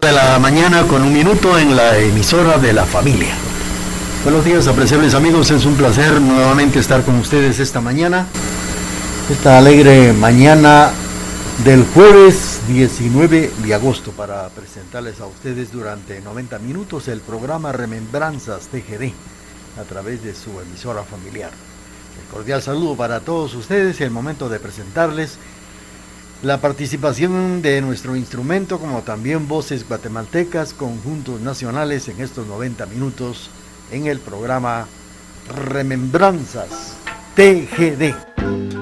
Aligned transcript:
de 0.00 0.12
la 0.12 0.38
mañana 0.38 0.86
con 0.86 1.02
un 1.02 1.12
minuto 1.12 1.58
en 1.58 1.76
la 1.76 1.98
emisora 1.98 2.56
de 2.56 2.72
la 2.72 2.86
familia. 2.86 3.34
Buenos 4.22 4.42
días, 4.42 4.66
apreciables 4.66 5.12
amigos. 5.12 5.50
Es 5.50 5.66
un 5.66 5.76
placer 5.76 6.18
nuevamente 6.18 6.78
estar 6.78 7.02
con 7.02 7.16
ustedes 7.16 7.60
esta 7.60 7.82
mañana. 7.82 8.26
Esta 9.28 9.58
alegre 9.58 10.14
mañana 10.14 10.92
del 11.64 11.84
jueves 11.84 12.60
19 12.68 13.50
de 13.62 13.74
agosto 13.74 14.12
para 14.12 14.48
presentarles 14.48 15.20
a 15.20 15.26
ustedes 15.26 15.72
durante 15.72 16.22
90 16.22 16.58
minutos 16.60 17.08
el 17.08 17.20
programa 17.20 17.72
Remembranzas 17.72 18.68
TGD 18.68 19.12
a 19.78 19.82
través 19.82 20.22
de 20.24 20.34
su 20.34 20.58
emisora 20.58 21.02
familiar. 21.02 21.50
El 22.18 22.34
cordial 22.34 22.62
saludo 22.62 22.96
para 22.96 23.20
todos 23.20 23.54
ustedes 23.54 24.00
y 24.00 24.04
el 24.04 24.10
momento 24.10 24.48
de 24.48 24.58
presentarles 24.58 25.36
la 26.42 26.60
participación 26.60 27.62
de 27.62 27.80
nuestro 27.80 28.16
instrumento, 28.16 28.78
como 28.80 29.02
también 29.02 29.46
voces 29.46 29.86
guatemaltecas, 29.88 30.74
conjuntos 30.74 31.40
nacionales 31.40 32.08
en 32.08 32.20
estos 32.20 32.46
90 32.48 32.86
minutos 32.86 33.48
en 33.92 34.06
el 34.06 34.18
programa 34.18 34.88
Remembranzas 35.68 36.96
TGD. 37.36 38.81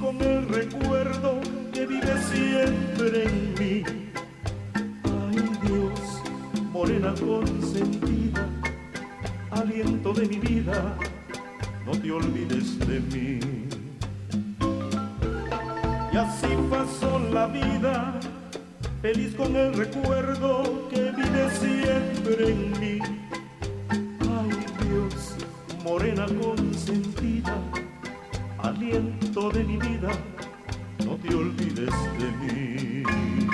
con 0.00 0.20
el 0.22 0.48
recuerdo 0.48 1.40
que 1.72 1.86
vive 1.86 2.14
siempre 2.32 3.24
en 3.24 3.54
mí. 3.58 3.84
Ay 5.04 5.50
Dios, 5.62 6.22
morena 6.72 7.14
consentida, 7.14 8.48
aliento 9.50 10.14
de 10.14 10.26
mi 10.26 10.38
vida, 10.38 10.96
no 11.84 11.92
te 11.92 12.10
olvides 12.10 12.78
de 12.78 13.00
mí. 13.00 13.40
Y 16.12 16.16
así 16.16 16.48
pasó 16.70 17.18
la 17.18 17.46
vida, 17.46 18.18
feliz 19.02 19.34
con 19.34 19.54
el 19.54 19.74
recuerdo 19.74 20.88
que 20.88 21.12
vive 21.12 21.50
siempre 21.50 22.52
en 22.52 22.80
mí. 22.80 22.98
Ay 23.90 24.50
Dios, 24.80 25.36
morena 25.84 26.26
consentida 26.40 27.79
aliento 28.80 29.50
de 29.50 29.62
mi 29.62 29.76
vida, 29.76 30.08
no 31.04 31.14
te 31.16 31.34
olvides 31.34 31.92
de 32.18 32.30
mí. 32.40 33.49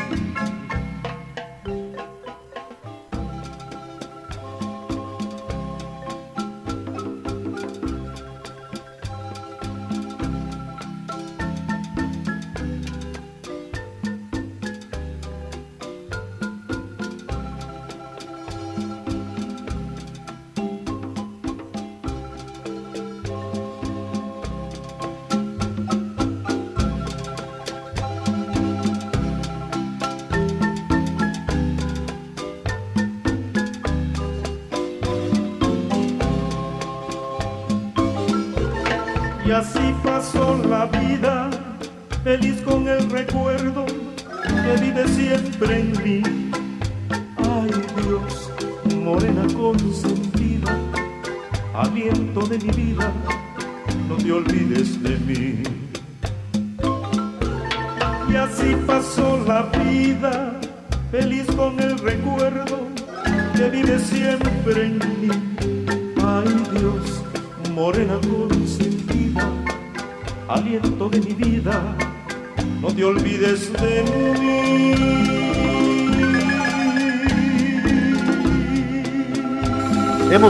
Feliz 42.27 42.61
con 42.63 42.89
el 42.89 43.09
recuerdo 43.09 43.87
que 43.87 44.81
vive 44.81 45.07
siempre 45.07 45.79
en 45.79 46.03
mí. 46.03 46.36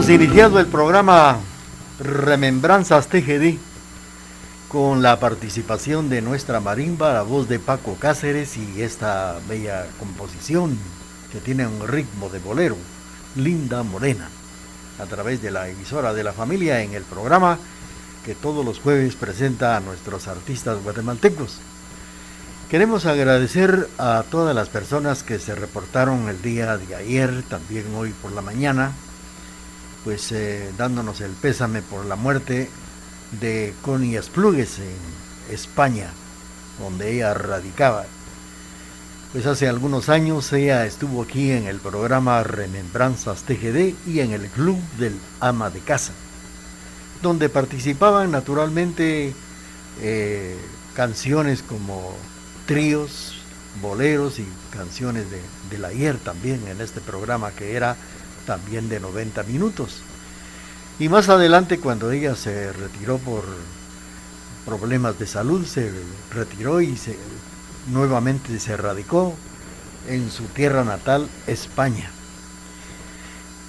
Hemos 0.09 0.61
el 0.61 0.67
programa 0.67 1.37
Remembranzas 1.99 3.07
TGD 3.09 3.57
con 4.69 5.01
la 5.03 5.19
participación 5.19 6.07
de 6.09 6.21
nuestra 6.21 6.61
marimba, 6.61 7.11
la 7.11 7.23
voz 7.23 7.49
de 7.49 7.59
Paco 7.59 7.97
Cáceres 7.99 8.55
y 8.55 8.81
esta 8.81 9.37
bella 9.49 9.85
composición 9.99 10.79
que 11.33 11.41
tiene 11.41 11.67
un 11.67 11.85
ritmo 11.85 12.29
de 12.29 12.39
bolero, 12.39 12.77
Linda 13.35 13.83
Morena, 13.83 14.29
a 14.97 15.05
través 15.07 15.41
de 15.41 15.51
la 15.51 15.67
emisora 15.67 16.13
de 16.13 16.23
la 16.23 16.31
familia 16.31 16.81
en 16.83 16.93
el 16.93 17.03
programa 17.03 17.59
que 18.23 18.33
todos 18.33 18.63
los 18.63 18.79
jueves 18.79 19.15
presenta 19.15 19.75
a 19.75 19.81
nuestros 19.81 20.29
artistas 20.29 20.81
guatemaltecos. 20.83 21.57
Queremos 22.69 23.05
agradecer 23.05 23.89
a 23.97 24.23
todas 24.31 24.55
las 24.55 24.69
personas 24.69 25.23
que 25.23 25.37
se 25.37 25.53
reportaron 25.53 26.29
el 26.29 26.41
día 26.41 26.77
de 26.77 26.95
ayer, 26.95 27.43
también 27.49 27.93
hoy 27.93 28.13
por 28.21 28.31
la 28.31 28.41
mañana, 28.41 28.93
pues 30.07 30.31
eh, 30.31 30.71
dándonos 30.77 31.19
el 31.19 31.31
pésame 31.31 31.81
por 31.81 32.05
la 32.05 32.15
muerte 32.15 32.69
de 33.41 33.73
Connie 33.81 34.15
Esplugues 34.15 34.79
en 34.79 35.53
España, 35.53 36.11
donde 36.79 37.11
ella 37.11 37.33
radicaba. 37.33 38.05
Pues 39.33 39.45
hace 39.47 39.67
algunos 39.67 40.07
años 40.07 40.53
ella 40.53 40.85
estuvo 40.85 41.23
aquí 41.23 41.51
en 41.51 41.67
el 41.67 41.79
programa 41.79 42.41
Remembranzas 42.43 43.41
TGD 43.41 43.95
y 44.07 44.21
en 44.21 44.31
el 44.31 44.47
Club 44.47 44.79
del 44.97 45.19
Ama 45.41 45.69
de 45.71 45.81
Casa 45.81 46.13
donde 47.21 47.49
participaban 47.49 48.31
naturalmente 48.31 49.33
eh, 50.01 50.57
canciones 50.95 51.63
como 51.63 52.15
tríos, 52.65 53.41
boleros 53.81 54.39
y 54.39 54.47
canciones 54.71 55.29
de, 55.29 55.41
del 55.69 55.83
ayer 55.83 56.15
también 56.15 56.65
en 56.69 56.79
este 56.79 57.01
programa 57.01 57.51
que 57.51 57.75
era 57.75 57.97
también 58.47 58.89
de 58.89 58.99
90 58.99 59.43
minutos. 59.43 60.01
Y 60.97 61.09
más 61.09 61.29
adelante 61.29 61.79
cuando 61.79 62.09
ella 62.11 62.35
se 62.35 62.73
retiró 62.73 63.19
por 63.19 63.43
problemas 64.65 65.19
de 65.19 65.27
salud, 65.27 65.63
se 65.65 65.91
retiró 66.33 66.81
y 66.81 66.97
se, 66.97 67.15
nuevamente 67.91 68.59
se 68.59 68.75
radicó 68.75 69.35
en 70.07 70.31
su 70.31 70.45
tierra 70.45 70.83
natal, 70.83 71.27
España. 71.45 72.09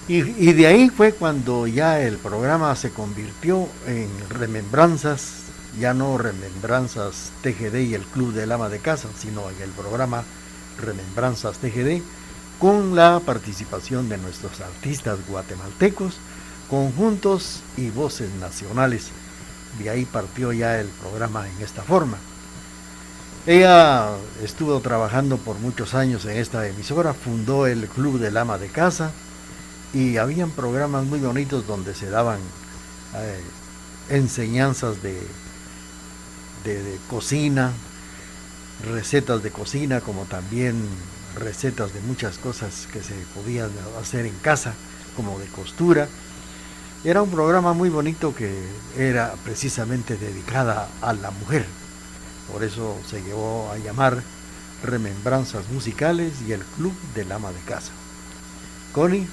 Y, 0.09 0.23
de 0.23 0.67
ahí 0.67 0.89
fue 0.89 1.13
cuando 1.13 1.67
ya 1.67 2.01
el 2.01 2.17
programa 2.17 2.75
se 2.77 2.91
convirtió 2.91 3.69
en 3.87 4.09
Remembranzas, 4.31 5.43
ya 5.79 5.93
no 5.93 6.17
Remembranzas 6.17 7.31
TGD 7.43 7.77
y 7.81 7.95
el 7.95 8.05
Club 8.05 8.33
del 8.33 8.51
Ama 8.53 8.71
de 8.71 8.79
Casa, 8.79 9.09
sino 9.19 9.51
en 9.51 9.61
el 9.61 9.69
programa 9.69 10.25
Remembranzas 10.81 11.59
TGD, 11.59 12.01
con 12.59 12.97
la 12.97 13.21
participación 13.25 14.09
de 14.09 14.19
nuestros 14.19 14.61
artistas 14.61 15.19
guatemaltecos, 15.29 16.17
conjuntos 16.69 17.61
y 17.77 17.91
voces 17.91 18.31
nacionales. 18.41 19.09
De 19.79 19.91
ahí 19.91 20.05
partió 20.05 20.53
ya 20.53 20.81
el 20.81 20.89
programa 20.89 21.47
en 21.49 21.63
esta 21.63 21.83
forma. 21.83 22.19
Ella 23.47 24.11
estuvo 24.43 24.79
trabajando 24.81 25.39
por 25.39 25.59
muchos 25.59 25.95
años 25.95 26.25
en 26.27 26.37
esta 26.37 26.67
emisora, 26.67 27.15
fundó 27.15 27.67
el 27.67 27.87
Club 27.89 28.19
del 28.19 28.37
Ama 28.37 28.59
de 28.59 28.69
Casa 28.69 29.13
y 29.95 30.19
habían 30.19 30.51
programas 30.51 31.07
muy 31.07 31.21
bonitos 31.21 31.67
donde 31.67 31.95
se 31.95 32.11
daban 32.11 32.41
eh, 33.15 33.41
enseñanzas 34.11 35.03
de, 35.03 35.15
de, 36.65 36.99
cocina, 37.09 37.73
recetas 38.85 39.43
de 39.43 39.51
cocina, 39.51 40.01
como 40.01 40.25
también 40.25 40.77
recetas 41.39 41.93
de 41.95 42.01
muchas 42.01 42.39
cosas 42.39 42.89
que 42.93 43.03
se 43.03 43.15
podían 43.35 43.71
hacer 44.01 44.27
en 44.27 44.37
casa, 44.39 44.75
como 45.17 45.39
de 45.39 45.47
costura. 45.47 46.09
Era 47.05 47.23
un 47.23 47.31
programa 47.31 47.73
muy 47.73 47.89
bonito 47.89 48.35
que 48.35 48.53
era 48.97 49.35
precisamente 49.45 50.17
dedicada 50.17 50.89
a 51.01 51.13
la 51.13 51.31
mujer. 51.31 51.65
Por 52.53 52.65
eso 52.65 52.97
se 53.09 53.23
llevó 53.23 53.71
a 53.73 53.79
llamar 53.79 54.23
Remembranzas 54.83 55.69
Musicales 55.71 56.33
y 56.47 56.53
el 56.53 56.63
Club 56.77 56.95
del 57.15 57.31
Ama 57.33 57.53
de 57.53 57.61
Casa. 57.61 57.93
Connie 58.93 59.27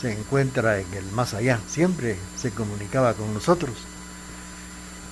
se 0.00 0.12
encuentra 0.12 0.78
en 0.78 0.92
el 0.94 1.04
más 1.12 1.34
allá, 1.34 1.60
siempre 1.68 2.16
se 2.36 2.50
comunicaba 2.50 3.14
con 3.14 3.32
nosotros. 3.32 3.74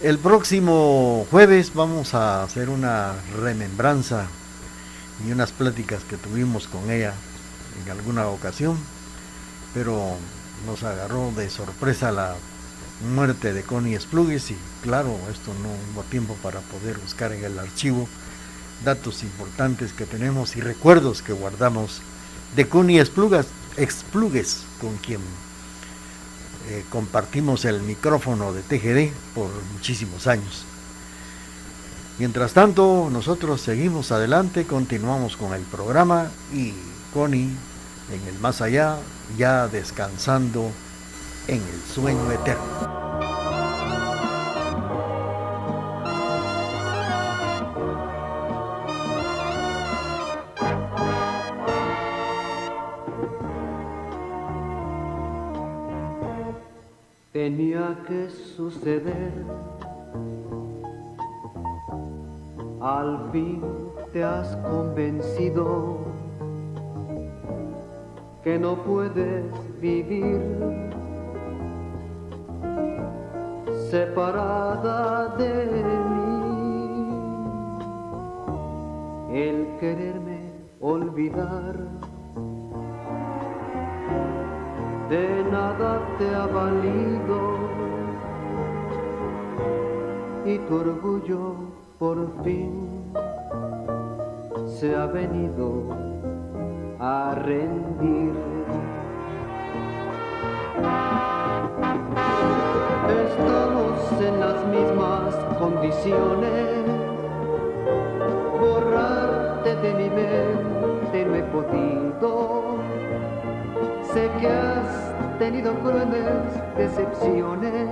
El 0.03 0.19
próximo 0.19 1.27
jueves 1.31 1.73
vamos 1.73 2.15
a 2.15 2.43
hacer 2.43 2.69
una 2.69 3.15
remembranza 3.41 4.27
y 5.25 5.33
unas 5.33 5.53
pláticas 5.53 6.03
que 6.05 6.17
tuvimos 6.17 6.67
con 6.69 6.91
ella 6.91 7.15
en 7.83 7.91
alguna 7.91 8.27
ocasión, 8.29 8.77
pero 9.75 10.17
nos 10.67 10.83
agarró 10.83 11.33
de 11.33 11.51
sorpresa 11.51 12.13
la 12.13 12.35
muerte 13.15 13.53
de 13.53 13.63
Connie 13.63 13.99
Splugues 13.99 14.51
y 14.51 14.57
claro, 14.83 15.17
esto 15.31 15.53
no 15.63 15.69
hubo 15.93 16.03
tiempo 16.05 16.35
para 16.43 16.61
poder 16.61 16.99
buscar 16.99 17.33
en 17.33 17.45
el 17.45 17.59
archivo 17.59 18.09
datos 18.85 19.23
importantes 19.23 19.93
que 19.93 20.07
tenemos 20.07 20.57
y 20.57 20.61
recuerdos 20.61 21.23
que 21.23 21.33
guardamos 21.33 22.01
de 22.55 22.69
Connie 22.69 23.01
Explugues, 23.01 24.63
con 24.81 24.97
quien 24.99 25.21
eh, 26.69 26.85
compartimos 26.91 27.65
el 27.65 27.81
micrófono 27.81 28.53
de 28.53 28.63
TGD 28.63 29.13
por 29.35 29.51
muchísimos 29.73 30.27
años. 30.27 30.65
Mientras 32.19 32.55
tanto, 32.55 33.11
nosotros 33.13 33.61
seguimos 33.61 34.11
adelante, 34.11 34.67
continuamos 34.67 35.37
con 35.37 35.53
el 35.53 35.63
programa 35.63 36.31
y 36.53 36.73
Connie 37.13 37.51
en 38.11 38.27
el 38.29 38.39
más 38.41 38.63
allá, 38.63 38.97
ya 39.37 39.69
descansando 39.69 40.71
en 41.47 41.57
el 41.57 41.81
sueño 41.95 42.33
eterno. 42.33 42.97
Tenía 57.33 57.99
que 58.09 58.31
suceder, 58.57 59.33
al 62.87 63.19
fin 63.33 63.63
te 64.13 64.23
has 64.23 64.55
convencido 64.59 65.99
que 68.45 68.59
no 68.61 68.77
puedes 68.85 69.45
vivir 69.81 70.41
separada 73.91 75.35
de 75.37 75.67
mí. 76.13 76.29
El 79.33 79.67
quererme 79.81 80.53
olvidar 80.81 81.75
de 85.11 85.45
nada 85.51 86.01
te 86.19 86.35
ha 86.37 86.47
valido 86.47 87.39
y 90.45 90.59
tu 90.59 90.77
orgullo 90.77 91.76
por 91.99 92.45
fin 92.45 93.13
se 94.67 94.95
ha 94.95 95.07
venido 95.07 95.85
a 96.99 97.35
rendir. 97.35 98.33
Estamos 103.25 104.21
en 104.21 104.41
las 104.41 104.67
mismas 104.67 105.35
condiciones, 105.59 106.85
borrarte 108.61 109.77
de 109.77 109.95
mi 109.95 110.11
mente 110.11 111.25
no 111.25 111.35
he 111.35 111.43
podido. 111.45 112.77
Sé 114.03 114.31
que 114.41 114.49
has 114.49 115.39
tenido 115.39 115.75
crueles 115.81 116.77
decepciones 116.77 117.89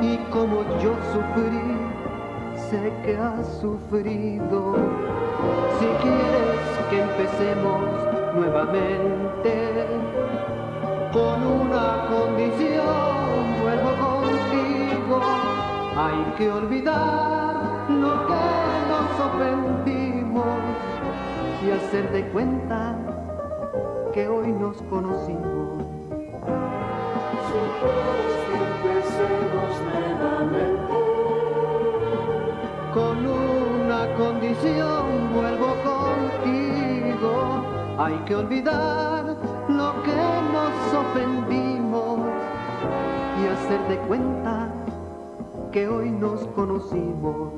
y 0.00 0.16
como 0.30 0.62
yo 0.80 0.94
sufrí, 1.12 1.79
sé 2.70 2.92
que 3.04 3.16
has 3.16 3.46
sufrido. 3.60 4.76
Si 5.78 5.86
quieres 6.02 6.62
que 6.88 7.00
empecemos 7.02 7.80
nuevamente 8.36 9.54
con 11.12 11.42
una 11.62 12.06
condición, 12.08 13.44
vuelvo 13.60 13.90
contigo. 14.06 15.20
Hay 15.96 16.22
que 16.38 16.50
olvidar 16.50 17.90
lo 17.90 18.26
que 18.28 18.44
nos 18.90 19.08
ofendimos 19.28 20.44
y 21.66 21.70
hacer 21.72 22.12
de 22.12 22.28
cuenta 22.28 22.96
que 24.14 24.28
hoy 24.28 24.52
nos 24.52 24.80
conocimos. 24.82 25.70
Condición, 34.20 35.32
vuelvo 35.34 35.74
contigo. 35.90 37.64
Hay 37.98 38.16
que 38.26 38.36
olvidar 38.36 39.24
lo 39.68 40.02
que 40.02 40.22
nos 40.54 40.74
ofendimos 41.04 42.20
y 43.40 43.46
hacer 43.46 43.80
de 43.88 43.96
cuenta 44.08 44.68
que 45.72 45.88
hoy 45.88 46.10
nos 46.10 46.46
conocimos. 46.58 47.52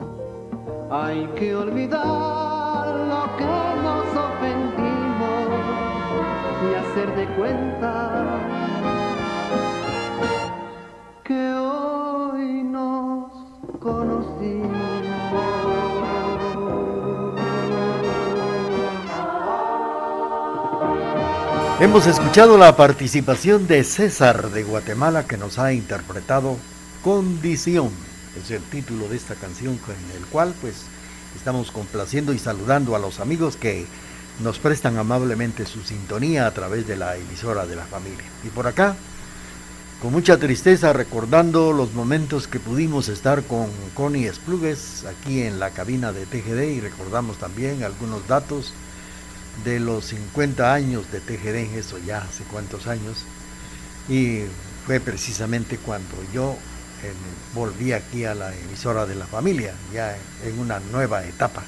Hay 0.91 1.27
que 1.39 1.57
olvidar 1.57 2.87
lo 3.13 3.23
que 3.39 3.57
nos 3.87 4.07
ofendimos 4.29 5.47
y 6.65 6.75
hacer 6.83 7.09
de 7.17 7.27
cuenta 7.35 7.95
que 11.25 11.55
hoy 11.55 12.63
nos 12.63 13.33
conocimos. 13.81 14.62
Hemos 21.83 22.07
escuchado 22.07 22.59
la 22.59 22.77
participación 22.77 23.67
de 23.67 23.83
César 23.83 24.53
de 24.53 24.63
Guatemala 24.63 25.27
que 25.27 25.37
nos 25.37 25.59
ha 25.59 25.73
interpretado 25.73 26.57
Condición. 27.03 27.91
Es 28.41 28.53
el 28.53 28.63
título 28.63 29.09
de 29.09 29.17
esta 29.17 29.35
canción 29.35 29.79
con 29.79 29.97
el 30.17 30.25
cual 30.27 30.55
pues 30.61 30.85
estamos 31.35 31.73
complaciendo 31.73 32.33
y 32.33 32.39
saludando 32.39 32.95
a 32.95 33.01
los 33.01 33.19
amigos 33.19 33.57
que 33.57 33.85
nos 34.45 34.61
prestan 34.61 34.97
amablemente 34.97 35.67
su 35.67 35.83
sintonía 35.83 36.47
a 36.47 36.55
través 36.55 36.87
de 36.87 36.97
la 36.97 37.17
emisora 37.17 37.67
de 37.67 37.75
la 37.75 37.85
familia. 37.85 38.27
Y 38.45 38.51
por 38.51 38.69
acá, 38.69 38.95
con 40.01 40.13
mucha 40.13 40.39
tristeza 40.39 40.93
recordando 40.93 41.73
los 41.73 41.95
momentos 41.95 42.47
que 42.47 42.61
pudimos 42.61 43.09
estar 43.09 43.43
con 43.43 43.67
Connie 43.95 44.29
Esplugues 44.29 45.05
aquí 45.05 45.43
en 45.43 45.59
la 45.59 45.71
cabina 45.71 46.13
de 46.13 46.27
TGD 46.27 46.63
y 46.77 46.81
recordamos 46.81 47.39
también 47.39 47.83
algunos 47.83 48.29
datos 48.29 48.73
de 49.65 49.81
los 49.81 50.07
50 50.07 50.73
años 50.73 51.11
de 51.13 51.21
TGD, 51.21 51.77
eso 51.77 51.99
ya 51.99 52.19
hace 52.19 52.45
cuántos 52.45 52.87
años, 52.87 53.25
y 54.09 54.43
fue 54.87 55.01
precisamente 55.01 55.79
cuando 55.79 56.15
yo 56.33 56.57
eh, 57.03 57.13
volví 57.55 57.93
aquí 57.93 58.25
a 58.25 58.35
la 58.35 58.55
emisora 58.55 59.07
de 59.07 59.15
la 59.15 59.27
familia, 59.27 59.75
ya 59.93 60.17
en 60.45 60.59
una 60.59 60.81
nueva 60.81 61.25
etapa, 61.25 61.63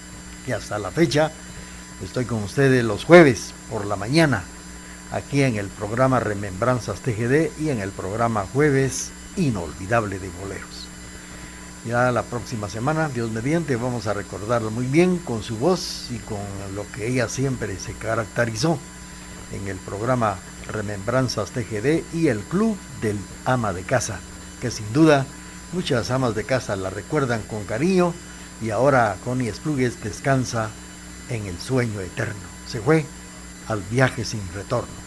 y 0.47 0.53
hasta 0.53 0.79
la 0.79 0.91
fecha 0.91 1.31
estoy 2.03 2.25
con 2.25 2.43
ustedes 2.43 2.85
los 2.85 3.05
jueves 3.05 3.53
por 3.71 3.87
la 3.87 3.97
mañana, 3.97 4.43
aquí 5.12 5.43
en 5.43 5.57
el 5.57 5.69
programa 5.69 6.21
Remembranzas 6.21 7.00
TGD 7.00 7.61
y 7.61 7.71
en 7.71 7.81
el 7.81 7.91
programa 7.91 8.47
Jueves 8.53 9.11
Inolvidable 9.37 10.19
de 10.19 10.29
Boleros. 10.41 10.84
Ya 11.87 12.11
la 12.12 12.23
próxima 12.23 12.71
semana, 12.71 13.11
Dios 13.11 13.31
mediante, 13.31 13.76
vamos 13.76 14.07
a 14.07 14.14
recordarla 14.14 14.71
muy 14.71 14.87
bien 14.87 15.19
con 15.19 15.43
su 15.43 15.59
voz 15.59 16.07
y 16.11 16.17
con 16.17 16.38
lo 16.75 16.91
que 16.93 17.09
ella 17.09 17.29
siempre 17.29 17.79
se 17.79 17.93
caracterizó 17.93 18.79
en 19.53 19.69
el 19.69 19.76
programa 19.76 20.38
Remembranzas 20.73 21.50
TGD 21.50 22.03
y 22.14 22.29
el 22.29 22.41
Club 22.41 22.79
del 23.03 23.19
Ama 23.45 23.75
de 23.75 23.83
Casa, 23.83 24.19
que 24.62 24.71
sin 24.71 24.91
duda 24.95 25.26
muchas 25.75 26.11
amas 26.11 26.35
de 26.35 26.45
casa 26.45 26.75
la 26.75 26.88
recuerdan 26.88 27.43
con 27.43 27.64
cariño 27.64 28.14
y 28.62 28.71
ahora 28.71 29.17
Connie 29.23 29.53
Splugues 29.53 30.03
descansa 30.03 30.71
en 31.29 31.45
el 31.45 31.59
sueño 31.59 32.00
eterno. 32.00 32.35
Se 32.67 32.81
fue 32.81 33.05
al 33.69 33.83
viaje 33.91 34.25
sin 34.25 34.41
retorno. 34.55 35.04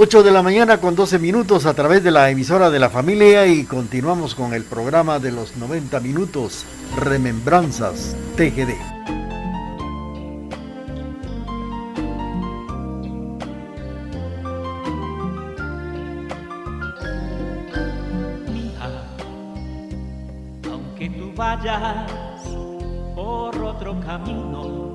8 0.00 0.22
de 0.22 0.30
la 0.30 0.44
mañana 0.44 0.80
con 0.80 0.94
12 0.94 1.18
minutos 1.18 1.66
a 1.66 1.74
través 1.74 2.04
de 2.04 2.12
la 2.12 2.30
emisora 2.30 2.70
de 2.70 2.78
la 2.78 2.88
familia 2.88 3.48
y 3.48 3.64
continuamos 3.64 4.36
con 4.36 4.54
el 4.54 4.62
programa 4.62 5.18
de 5.18 5.32
los 5.32 5.56
90 5.56 5.98
minutos 5.98 6.64
Remembranzas 6.96 8.14
TGD. 8.36 8.74
aunque 20.70 21.10
tú 21.10 21.32
vayas 21.34 22.08
por 23.16 23.56
otro 23.56 23.98
camino 23.98 24.94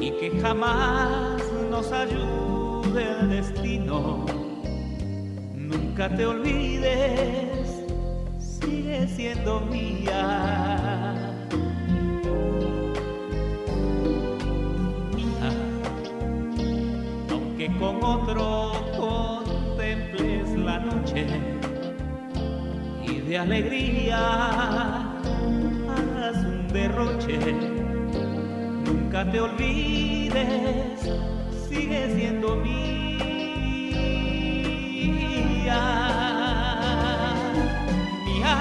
y 0.00 0.12
que 0.12 0.38
jamás 0.40 1.42
nos 1.68 1.90
ayude 1.90 2.59
del 2.92 3.30
destino. 3.30 4.26
Nunca 5.54 6.08
te 6.08 6.26
olvides, 6.26 7.84
sigue 8.38 9.06
siendo 9.06 9.60
mía. 9.60 11.14
Mía, 15.14 15.50
aunque 17.30 17.66
con 17.78 18.02
otro 18.02 18.72
contemples 18.98 20.50
la 20.56 20.80
noche 20.80 21.26
y 23.06 23.20
de 23.20 23.38
alegría 23.38 24.18
hagas 25.88 26.36
un 26.44 26.68
derroche, 26.68 27.38
nunca 28.84 29.30
te 29.30 29.40
olvides 29.40 31.10
sigue 31.70 32.14
siendo 32.16 32.56
mía, 32.56 33.20
mía, 38.26 38.56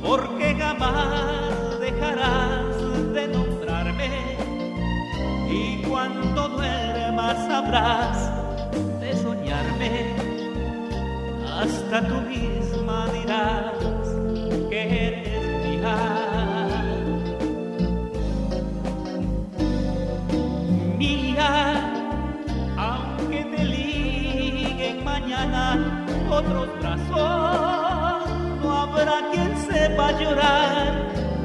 porque 0.00 0.54
jamás 0.54 1.80
dejarás 1.80 2.76
de 3.14 3.28
nombrarme. 3.28 4.10
Y 5.50 5.82
cuando 5.82 6.48
duermas 6.50 7.36
sabrás 7.48 8.30
de 9.00 9.16
soñarme, 9.16 10.14
hasta 11.60 12.00
tú 12.06 12.20
misma 12.30 13.08
dirás 13.12 13.83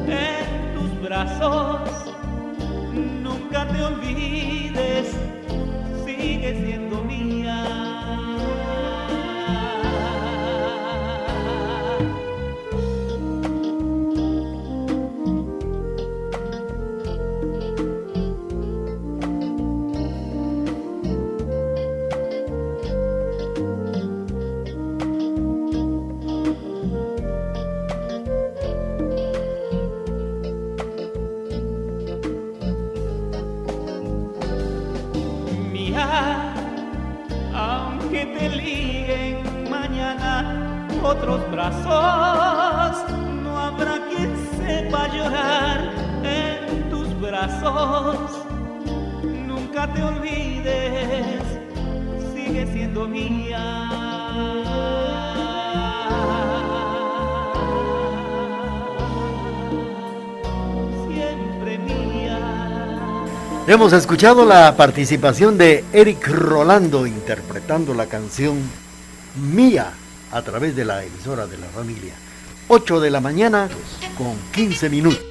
en 0.08 0.74
tus 0.74 1.02
brazos. 1.02 1.80
Nunca 2.94 3.68
te 3.68 3.84
olvides, 3.84 5.16
sigue 6.06 6.56
siendo 6.66 6.89
liguen 38.60 39.70
mañana 39.70 40.88
otros 41.04 41.40
brazos. 41.52 43.12
No 43.44 43.58
habrá 43.58 44.00
quien 44.10 44.32
sepa 44.58 45.08
llorar 45.08 45.80
en 46.24 46.90
tus 46.90 47.20
brazos. 47.20 48.46
Nunca 49.24 49.92
te 49.94 50.04
olvides, 50.04 51.44
sigue 52.34 52.68
siendo 52.68 53.08
mía. 53.08 53.60
Hemos 63.70 63.94
escuchado 63.94 64.46
la 64.46 64.76
participación 64.76 65.56
de 65.56 65.86
Eric 65.94 66.28
Rolando 66.28 67.06
interpretando 67.06 67.94
la 67.94 68.08
canción 68.08 68.58
Mía 69.36 69.92
a 70.32 70.42
través 70.42 70.76
de 70.76 70.86
la 70.86 71.04
emisora 71.04 71.46
de 71.46 71.60
la 71.60 71.68
familia. 71.68 72.16
8 72.68 73.00
de 73.00 73.12
la 73.12 73.22
mañana 73.22 73.70
con 74.18 74.36
15 74.54 74.90
minutos. 74.90 75.29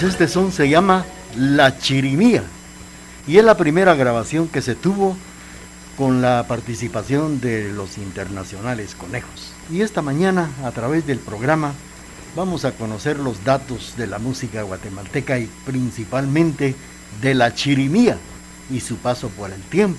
Pues 0.00 0.12
este 0.12 0.28
son 0.28 0.52
se 0.52 0.68
llama 0.68 1.04
La 1.36 1.76
Chirimía 1.76 2.44
y 3.26 3.38
es 3.38 3.44
la 3.44 3.56
primera 3.56 3.96
grabación 3.96 4.46
que 4.46 4.62
se 4.62 4.76
tuvo 4.76 5.16
con 5.96 6.22
la 6.22 6.44
participación 6.46 7.40
de 7.40 7.72
los 7.72 7.98
internacionales 7.98 8.94
conejos. 8.94 9.52
Y 9.72 9.80
esta 9.80 10.00
mañana, 10.00 10.50
a 10.62 10.70
través 10.70 11.04
del 11.04 11.18
programa, 11.18 11.72
vamos 12.36 12.64
a 12.64 12.70
conocer 12.70 13.18
los 13.18 13.42
datos 13.44 13.94
de 13.96 14.06
la 14.06 14.20
música 14.20 14.62
guatemalteca 14.62 15.40
y 15.40 15.50
principalmente 15.66 16.76
de 17.20 17.34
la 17.34 17.52
chirimía 17.52 18.18
y 18.70 18.78
su 18.78 18.98
paso 18.98 19.30
por 19.30 19.50
el 19.50 19.62
tiempo. 19.62 19.98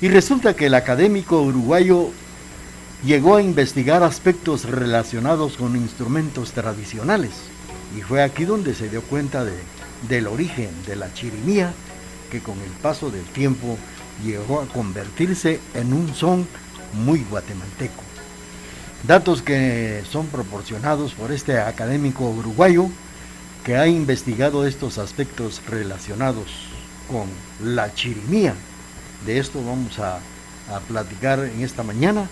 Y 0.00 0.08
resulta 0.08 0.56
que 0.56 0.66
el 0.66 0.74
académico 0.74 1.40
uruguayo 1.40 2.10
llegó 3.04 3.36
a 3.36 3.42
investigar 3.42 4.02
aspectos 4.02 4.64
relacionados 4.64 5.56
con 5.56 5.76
instrumentos 5.76 6.50
tradicionales 6.50 7.30
y 7.96 8.02
fue 8.02 8.22
aquí 8.22 8.44
donde 8.44 8.74
se 8.74 8.88
dio 8.88 9.02
cuenta 9.02 9.44
de, 9.44 9.54
del 10.08 10.26
origen 10.26 10.70
de 10.86 10.96
la 10.96 11.12
chirimía, 11.12 11.72
que 12.30 12.40
con 12.40 12.58
el 12.60 12.70
paso 12.82 13.10
del 13.10 13.24
tiempo 13.24 13.76
llegó 14.24 14.60
a 14.60 14.66
convertirse 14.66 15.60
en 15.74 15.92
un 15.92 16.14
son 16.14 16.46
muy 16.92 17.24
guatemalteco. 17.24 18.02
Datos 19.06 19.42
que 19.42 20.02
son 20.10 20.26
proporcionados 20.26 21.14
por 21.14 21.32
este 21.32 21.58
académico 21.58 22.28
uruguayo 22.28 22.88
que 23.64 23.76
ha 23.76 23.86
investigado 23.86 24.66
estos 24.66 24.98
aspectos 24.98 25.62
relacionados 25.68 26.46
con 27.08 27.28
la 27.74 27.92
chirimía. 27.94 28.54
De 29.26 29.38
esto 29.38 29.64
vamos 29.64 29.98
a, 29.98 30.16
a 30.16 30.80
platicar 30.86 31.40
en 31.40 31.62
esta 31.62 31.82
mañana 31.82 32.28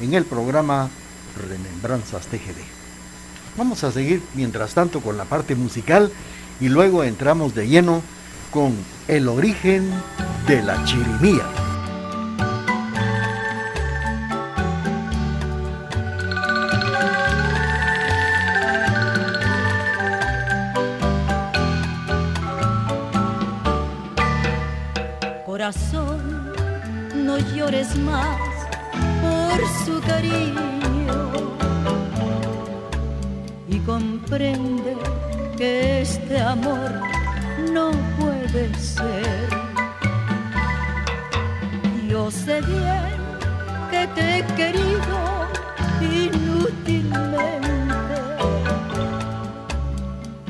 en 0.00 0.14
el 0.14 0.24
programa 0.24 0.88
Remembranzas 1.36 2.26
TGD. 2.26 2.81
Vamos 3.56 3.84
a 3.84 3.92
seguir 3.92 4.22
mientras 4.34 4.72
tanto 4.72 5.00
con 5.00 5.18
la 5.18 5.24
parte 5.24 5.54
musical 5.54 6.10
y 6.60 6.68
luego 6.68 7.04
entramos 7.04 7.54
de 7.54 7.68
lleno 7.68 8.02
con 8.50 8.74
el 9.08 9.28
origen 9.28 9.90
de 10.46 10.62
la 10.62 10.82
chirimía. 10.84 11.44
Corazón, 25.44 26.52
no 27.14 27.38
llores 27.54 27.96
más 27.98 28.38
por 29.20 29.60
su 29.84 30.00
cariño 30.00 30.71
comprende 34.32 34.96
que 35.58 36.00
este 36.00 36.40
amor 36.40 36.90
no 37.70 37.90
puede 38.18 38.72
ser. 38.78 39.46
Yo 42.08 42.30
sé 42.30 42.62
bien 42.62 43.12
que 43.90 44.06
te 44.14 44.38
he 44.38 44.42
querido 44.56 45.18
inútilmente 46.00 47.42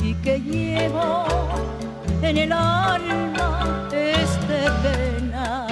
y 0.00 0.14
que 0.14 0.38
llevo 0.38 1.26
en 2.22 2.36
el 2.36 2.52
alma 2.52 3.88
este 3.92 4.58
pena. 4.84 5.66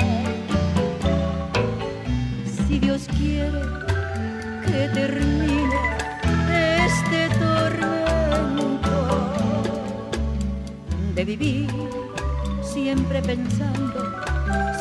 Si 2.67 2.81
Dios 2.81 3.07
quiere 3.17 3.63
que 4.67 4.89
termine 4.95 5.70
de 11.21 11.37
vivir 11.37 11.69
siempre 12.63 13.21
pensando 13.21 14.01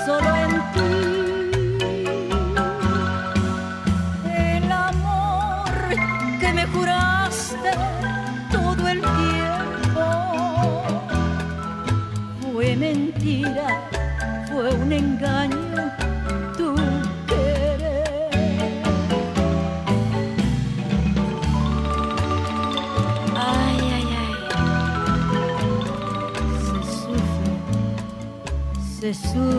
solo 0.06 0.36
en 0.36 0.52
ti. 0.74 1.29
Se 29.14 29.59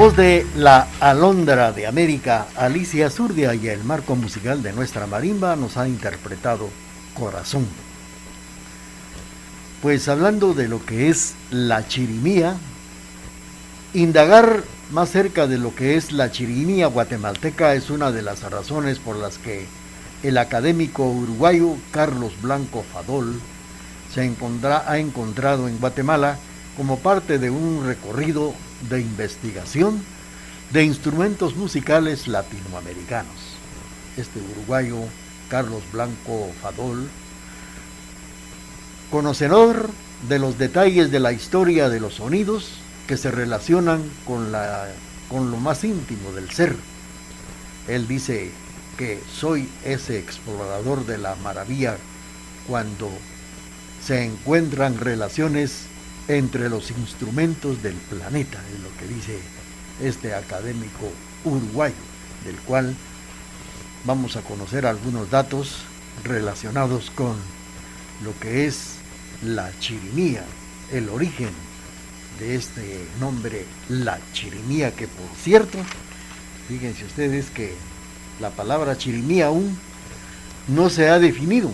voz 0.00 0.16
de 0.16 0.46
la 0.56 0.88
alondra 0.98 1.72
de 1.72 1.86
América, 1.86 2.46
Alicia 2.56 3.10
Zurdia 3.10 3.54
y 3.54 3.68
el 3.68 3.84
marco 3.84 4.16
musical 4.16 4.62
de 4.62 4.72
nuestra 4.72 5.06
marimba 5.06 5.56
nos 5.56 5.76
ha 5.76 5.86
interpretado 5.86 6.70
Corazón. 7.12 7.66
Pues 9.82 10.08
hablando 10.08 10.54
de 10.54 10.68
lo 10.68 10.82
que 10.86 11.10
es 11.10 11.34
la 11.50 11.86
chirimía, 11.86 12.56
indagar 13.92 14.64
más 14.90 15.10
cerca 15.10 15.46
de 15.46 15.58
lo 15.58 15.74
que 15.74 15.98
es 15.98 16.12
la 16.12 16.30
chirimía 16.30 16.86
guatemalteca 16.86 17.74
es 17.74 17.90
una 17.90 18.10
de 18.10 18.22
las 18.22 18.40
razones 18.50 18.98
por 18.98 19.16
las 19.16 19.36
que 19.36 19.66
el 20.22 20.38
académico 20.38 21.04
uruguayo 21.10 21.76
Carlos 21.90 22.32
Blanco 22.40 22.86
Fadol 22.90 23.38
se 24.14 24.22
ha 24.22 24.98
encontrado 24.98 25.68
en 25.68 25.78
Guatemala 25.78 26.38
como 26.80 26.98
parte 26.98 27.38
de 27.38 27.50
un 27.50 27.84
recorrido 27.84 28.54
de 28.88 29.02
investigación 29.02 30.02
de 30.72 30.82
instrumentos 30.82 31.54
musicales 31.54 32.26
latinoamericanos. 32.26 33.36
Este 34.16 34.40
uruguayo 34.40 34.96
Carlos 35.50 35.82
Blanco 35.92 36.50
Fadol, 36.62 37.06
conocedor 39.10 39.90
de 40.26 40.38
los 40.38 40.56
detalles 40.56 41.10
de 41.10 41.20
la 41.20 41.32
historia 41.32 41.90
de 41.90 42.00
los 42.00 42.14
sonidos 42.14 42.70
que 43.06 43.18
se 43.18 43.30
relacionan 43.30 44.02
con, 44.24 44.50
la, 44.50 44.88
con 45.28 45.50
lo 45.50 45.58
más 45.58 45.84
íntimo 45.84 46.32
del 46.32 46.50
ser. 46.50 46.74
Él 47.88 48.08
dice 48.08 48.52
que 48.96 49.22
soy 49.30 49.68
ese 49.84 50.18
explorador 50.18 51.04
de 51.04 51.18
la 51.18 51.34
maravilla 51.44 51.98
cuando 52.66 53.10
se 54.02 54.24
encuentran 54.24 54.96
relaciones 54.96 55.89
entre 56.36 56.68
los 56.68 56.90
instrumentos 56.90 57.82
del 57.82 57.94
planeta, 57.94 58.62
es 58.72 58.80
lo 58.80 58.96
que 58.96 59.12
dice 59.12 59.38
este 60.00 60.34
académico 60.34 61.10
uruguayo, 61.44 61.94
del 62.44 62.56
cual 62.56 62.94
vamos 64.04 64.36
a 64.36 64.42
conocer 64.42 64.86
algunos 64.86 65.30
datos 65.30 65.78
relacionados 66.24 67.10
con 67.10 67.36
lo 68.22 68.38
que 68.38 68.66
es 68.66 68.94
la 69.42 69.70
chirimía, 69.78 70.44
el 70.92 71.08
origen 71.08 71.50
de 72.38 72.54
este 72.54 73.06
nombre, 73.18 73.64
la 73.88 74.18
chirimía, 74.32 74.94
que 74.94 75.08
por 75.08 75.28
cierto, 75.42 75.78
fíjense 76.68 77.04
ustedes 77.04 77.50
que 77.50 77.74
la 78.40 78.50
palabra 78.50 78.96
chirimía 78.96 79.46
aún 79.46 79.76
no 80.68 80.90
se 80.90 81.08
ha 81.08 81.18
definido, 81.18 81.72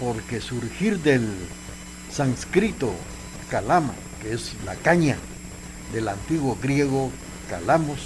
porque 0.00 0.40
surgir 0.40 1.00
del 1.00 1.28
sánscrito 2.10 2.94
calama, 3.54 3.94
que 4.20 4.34
es 4.34 4.52
la 4.66 4.74
caña, 4.74 5.16
del 5.92 6.08
antiguo 6.08 6.58
griego 6.60 7.12
calamos, 7.48 8.00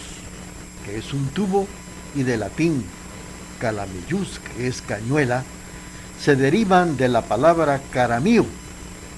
que 0.85 0.99
es 0.99 1.15
un 1.15 1.27
tubo, 1.29 1.67
y 2.15 2.23
del 2.23 2.41
latín 2.41 2.85
calamillus, 3.59 4.41
que 4.41 4.67
es 4.67 4.83
cañuela, 4.83 5.45
se 6.23 6.37
derivan 6.37 6.99
de 6.99 7.09
la 7.09 7.23
palabra 7.23 7.81
caramío, 7.91 8.45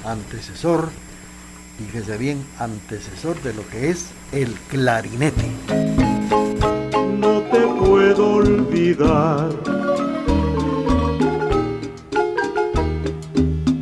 antecesor, 0.07 0.91
fíjese 1.79 2.17
bien, 2.17 2.47
antecesor 2.61 3.43
de 3.43 3.53
lo 3.53 3.67
que 3.69 3.91
es 3.91 4.07
el 4.31 4.55
clarinete. 4.69 5.51
no 7.19 7.43
te 7.43 7.61
puedo 7.61 8.35
olvidar. 8.35 9.51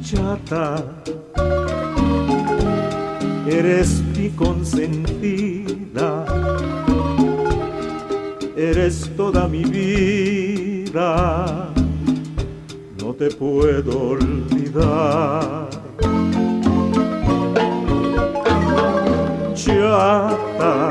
Chata, 0.03 0.83
eres 3.51 4.03
mi 4.17 4.31
consentida, 4.31 6.25
eres 8.57 9.11
toda 9.17 9.49
mi 9.49 9.65
vida, 9.65 11.73
no 13.01 13.15
te 13.15 13.31
puedo 13.31 14.11
olvidar. 14.11 15.69
Chata, 19.55 20.91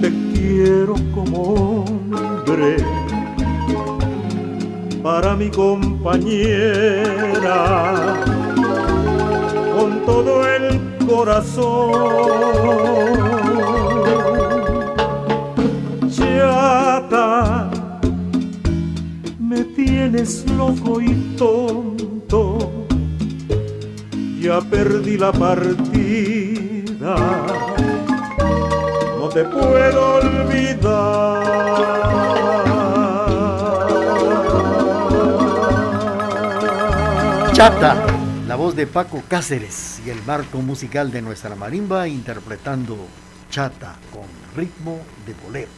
te 0.00 0.10
quiero 0.32 0.94
como 1.14 1.84
hombre. 1.84 2.76
Para 5.02 5.36
mi 5.36 5.48
compañera 5.48 8.27
todo 10.08 10.34
el 10.56 10.64
corazón. 11.06 11.92
Chata, 16.10 17.70
me 19.38 19.64
tienes 19.64 20.50
loco 20.56 21.00
y 21.00 21.12
tonto, 21.36 22.58
ya 24.40 24.60
perdí 24.62 25.18
la 25.18 25.30
partida 25.32 27.14
no 29.18 29.28
te 29.28 29.44
puedo 29.44 30.14
olvidar. 30.14 31.58
Chata, 37.52 38.17
voz 38.58 38.74
de 38.74 38.88
Paco 38.88 39.22
Cáceres 39.28 40.02
y 40.04 40.10
el 40.10 40.20
marco 40.24 40.60
musical 40.60 41.12
de 41.12 41.22
nuestra 41.22 41.54
marimba 41.54 42.08
interpretando 42.08 42.96
Chata 43.52 43.94
con 44.12 44.26
ritmo 44.56 44.98
de 45.24 45.34
bolero. 45.34 45.70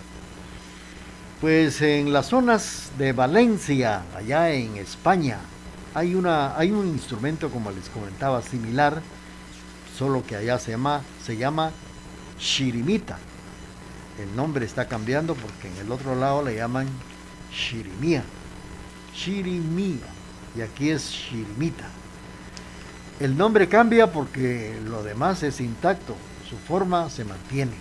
Pues 1.43 1.83
en 1.83 2.11
las 2.11 2.29
zonas 2.29 2.91
de 2.97 3.13
Valencia, 3.13 4.05
allá 4.17 4.51
en 4.51 4.79
España, 4.79 5.41
hay, 5.93 6.15
una, 6.15 6.57
hay 6.57 6.71
un 6.71 6.89
instrumento, 6.89 7.51
como 7.51 7.71
les 7.71 7.91
comentaba, 7.91 8.41
similar, 8.41 9.03
solo 9.95 10.25
que 10.27 10.37
allá 10.37 10.59
se 10.59 10.71
llama, 10.71 11.03
se 11.23 11.37
llama 11.37 11.73
shirimita. 12.39 13.19
El 14.19 14.35
nombre 14.35 14.65
está 14.65 14.89
cambiando 14.89 15.35
porque 15.35 15.69
en 15.69 15.77
el 15.85 15.93
otro 15.93 16.15
lado 16.15 16.43
le 16.43 16.57
llaman 16.57 16.89
shirimía. 17.53 18.25
Shirimía 19.15 20.07
y 20.57 20.63
aquí 20.63 20.89
es 20.89 21.11
Shirimita. 21.11 22.00
El 23.21 23.37
nombre 23.37 23.69
cambia 23.69 24.11
porque 24.11 24.75
lo 24.87 25.03
demás 25.03 25.43
es 25.43 25.61
intacto, 25.61 26.17
su 26.49 26.57
forma 26.57 27.11
se 27.11 27.27
mantiene. 27.27 27.75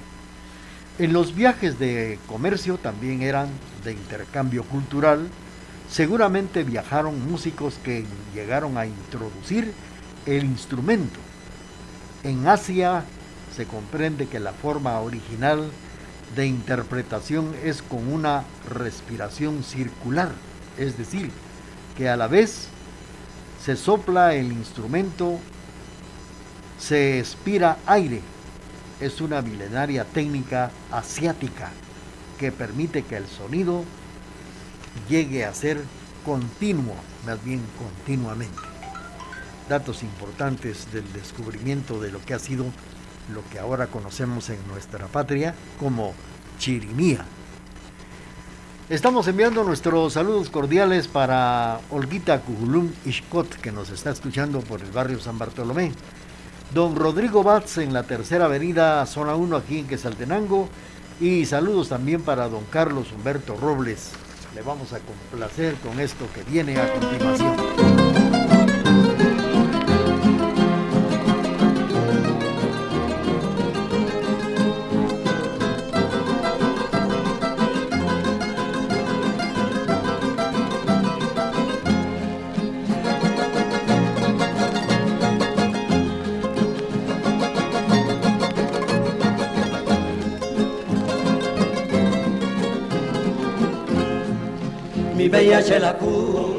En 0.98 1.14
los 1.14 1.34
viajes 1.34 1.80
de 1.80 2.20
comercio 2.28 2.78
también 2.78 3.22
eran 3.22 3.48
de 3.86 3.94
intercambio 3.94 4.66
cultural. 4.66 5.30
Seguramente 5.90 6.64
viajaron 6.64 7.26
músicos 7.26 7.76
que 7.86 8.04
llegaron 8.36 8.78
a 8.78 8.86
introducir 8.86 9.72
el 10.26 10.44
instrumento. 10.44 11.22
En 12.24 12.46
Asia 12.46 13.06
se 13.56 13.66
comprende 13.66 14.28
que 14.28 14.42
la 14.42 14.52
forma 14.52 15.00
original 15.00 15.72
de 16.36 16.48
interpretación 16.48 17.56
es 17.64 17.82
con 17.82 18.12
una 18.12 18.44
respiración 18.70 19.64
circular, 19.64 20.34
es 20.78 20.98
decir, 20.98 21.32
que 21.98 22.10
a 22.10 22.18
la 22.18 22.28
vez 22.28 22.68
se 23.64 23.76
sopla 23.76 24.34
el 24.36 24.52
instrumento, 24.52 25.40
se 26.80 27.20
expira 27.20 27.78
aire. 27.86 28.22
Es 29.00 29.22
una 29.22 29.42
milenaria 29.42 30.06
técnica 30.06 30.72
asiática 30.92 31.72
que 32.38 32.52
permite 32.52 33.04
que 33.04 33.18
el 33.18 33.28
sonido 33.28 33.84
llegue 35.10 35.46
a 35.46 35.54
ser 35.54 35.82
continuo, 36.26 36.96
más 37.26 37.44
bien 37.44 37.62
continuamente. 37.78 38.62
Datos 39.68 40.04
importantes 40.04 40.92
del 40.92 41.12
descubrimiento 41.14 42.02
de 42.02 42.12
lo 42.12 42.22
que 42.22 42.34
ha 42.34 42.40
sido 42.40 42.66
lo 43.34 43.48
que 43.52 43.60
ahora 43.60 43.88
conocemos 43.88 44.50
en 44.50 44.66
nuestra 44.68 45.08
patria 45.08 45.54
como 45.80 46.14
chirimía. 46.58 47.26
Estamos 48.90 49.28
enviando 49.28 49.64
nuestros 49.64 50.14
saludos 50.14 50.50
cordiales 50.50 51.08
para 51.08 51.80
Olguita 51.92 52.42
Cujulum 52.42 52.90
Ishkot, 53.06 53.62
que 53.62 53.72
nos 53.72 53.92
está 53.92 54.10
escuchando 54.10 54.62
por 54.62 54.82
el 54.82 54.90
barrio 54.90 55.20
San 55.20 55.38
Bartolomé. 55.38 55.92
Don 56.74 56.96
Rodrigo 56.96 57.44
Batz 57.44 57.78
en 57.78 57.94
la 57.94 58.02
tercera 58.02 58.46
avenida, 58.46 59.06
zona 59.06 59.36
1, 59.36 59.58
aquí 59.58 59.78
en 59.78 59.88
Quesaltenango. 59.88 60.70
Y 61.22 61.46
saludos 61.46 61.90
también 61.90 62.24
para 62.24 62.50
don 62.50 62.66
Carlos 62.66 63.12
Humberto 63.12 63.56
Robles. 63.58 64.10
Le 64.56 64.64
vamos 64.64 64.92
a 64.94 65.00
complacer 65.02 65.76
con 65.76 66.00
esto 66.00 66.26
que 66.34 66.42
viene 66.42 66.76
a 66.80 66.92
continuación. 66.92 67.99
Xelacú, 95.70 96.58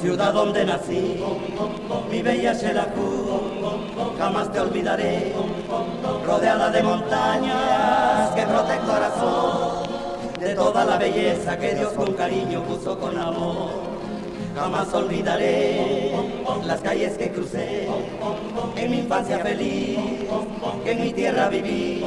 ciudad 0.00 0.32
donde 0.32 0.64
nací, 0.64 1.20
mi 2.08 2.22
bella 2.22 2.54
Xelacú, 2.54 3.40
jamás 4.16 4.52
te 4.52 4.60
olvidaré, 4.60 5.34
rodeada 6.24 6.70
de 6.70 6.80
montañas 6.80 8.30
que 8.36 8.44
brota 8.46 8.76
el 8.76 8.82
corazón, 8.82 9.88
de 10.38 10.54
toda 10.54 10.84
la 10.84 10.96
belleza 10.96 11.58
que 11.58 11.74
Dios 11.74 11.92
con 11.94 12.12
cariño 12.12 12.62
puso 12.62 12.96
con 13.00 13.18
amor. 13.18 13.96
Jamás 14.54 14.94
olvidaré 14.94 16.14
las 16.64 16.80
calles 16.82 17.18
que 17.18 17.32
crucé, 17.32 17.88
en 18.76 18.90
mi 18.92 18.98
infancia 18.98 19.40
feliz, 19.40 19.98
que 20.84 20.92
en 20.92 21.02
mi 21.02 21.12
tierra 21.12 21.48
viví, 21.48 22.04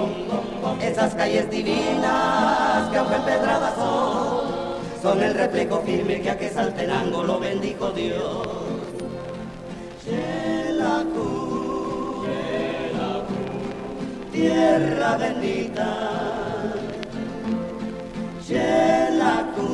esas 0.81 1.13
calles 1.15 1.51
divinas 1.51 2.89
que 2.89 2.97
aunque 2.97 3.15
son 5.01 5.23
el 5.23 5.33
reflejo 5.33 5.81
firme 5.81 6.21
que 6.21 6.29
a 6.29 6.37
que 6.37 6.49
Saltenango 6.49 7.23
lo 7.23 7.39
bendijo 7.39 7.91
Dios. 7.91 8.47
Xelacu, 10.03 11.29
tierra 14.31 15.17
bendita. 15.17 15.89
Xelacu, 18.45 19.69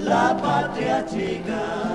la 0.00 0.36
patria 0.36 1.06
chica. 1.06 1.93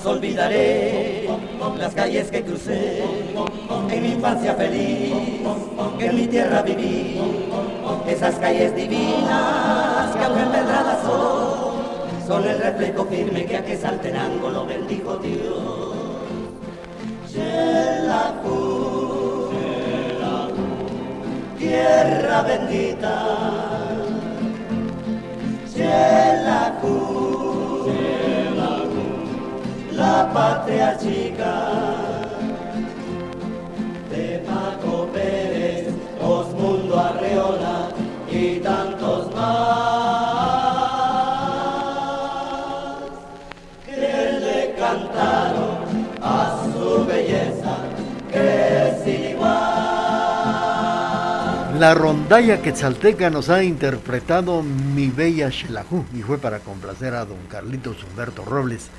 Jamás 0.00 0.06
olvidaré 0.06 1.28
las 1.78 1.94
calles 1.94 2.30
que 2.30 2.42
crucé, 2.42 3.02
en 3.90 4.02
mi 4.02 4.12
infancia 4.12 4.54
feliz, 4.54 5.14
que 5.98 6.06
en 6.06 6.16
mi 6.16 6.26
tierra 6.26 6.62
viví, 6.62 7.20
esas 8.06 8.34
calles 8.36 8.74
divinas 8.74 10.16
que 10.16 10.24
aunque 10.24 10.42
empedradas 10.42 11.02
son, 11.02 12.26
son 12.26 12.48
el 12.48 12.58
reflejo 12.58 13.04
firme 13.06 13.44
que 13.46 13.56
a 13.56 13.64
que 13.64 13.76
Saltenango 13.76 14.50
lo 14.50 14.66
bendijo 14.66 15.16
Dios. 15.16 15.96
Tierra 21.58 22.42
bendita, 22.42 23.26
Xelacu, 25.72 27.09
la 30.10 30.32
patria 30.32 30.98
chica 30.98 31.54
de 34.10 34.42
Paco 34.48 35.08
Pérez, 35.12 35.86
Osmundo 36.20 36.98
Arreola 36.98 37.90
y 38.28 38.58
tantos 38.58 39.32
más 39.36 40.50
que 43.86 44.00
le 44.44 44.74
cantaron 44.76 45.78
a 46.20 46.34
su 46.64 47.06
belleza 47.06 47.76
que 48.32 48.88
es 48.88 49.06
igual. 49.30 49.60
La 51.78 51.94
rondalla 51.94 52.60
quetzalteca 52.60 53.30
nos 53.30 53.48
ha 53.48 53.62
interpretado 53.62 54.62
Mi 54.62 55.08
Bella 55.08 55.52
Xelajú 55.52 56.04
y 56.12 56.22
fue 56.22 56.38
para 56.38 56.58
complacer 56.58 57.14
a 57.14 57.24
don 57.24 57.46
Carlitos 57.48 58.02
Humberto 58.02 58.44
Robles 58.44 58.90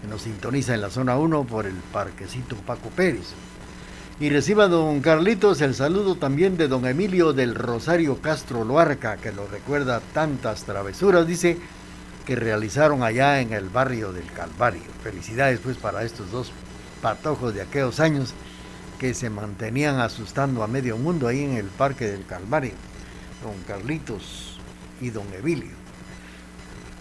que 0.00 0.08
nos 0.08 0.22
sintoniza 0.22 0.74
en 0.74 0.80
la 0.80 0.90
zona 0.90 1.16
1 1.16 1.44
por 1.44 1.66
el 1.66 1.74
parquecito 1.92 2.56
Paco 2.56 2.90
Pérez. 2.90 3.34
Y 4.20 4.30
reciba 4.30 4.66
don 4.66 5.00
Carlitos 5.00 5.60
el 5.60 5.74
saludo 5.74 6.16
también 6.16 6.56
de 6.56 6.66
don 6.66 6.86
Emilio 6.86 7.32
del 7.32 7.54
Rosario 7.54 8.20
Castro 8.20 8.64
Loarca, 8.64 9.16
que 9.16 9.32
lo 9.32 9.46
recuerda 9.46 10.00
tantas 10.12 10.64
travesuras, 10.64 11.26
dice, 11.26 11.56
que 12.26 12.34
realizaron 12.34 13.02
allá 13.02 13.40
en 13.40 13.52
el 13.52 13.68
barrio 13.68 14.12
del 14.12 14.30
Calvario. 14.32 14.82
Felicidades 15.02 15.60
pues 15.60 15.76
para 15.76 16.02
estos 16.02 16.30
dos 16.32 16.52
patojos 17.00 17.54
de 17.54 17.62
aquellos 17.62 18.00
años 18.00 18.34
que 18.98 19.14
se 19.14 19.30
mantenían 19.30 20.00
asustando 20.00 20.64
a 20.64 20.66
medio 20.66 20.98
mundo 20.98 21.28
ahí 21.28 21.44
en 21.44 21.52
el 21.52 21.66
Parque 21.66 22.06
del 22.06 22.26
Calvario, 22.26 22.72
don 23.42 23.54
Carlitos 23.66 24.58
y 25.00 25.10
don 25.10 25.26
Emilio. 25.32 25.77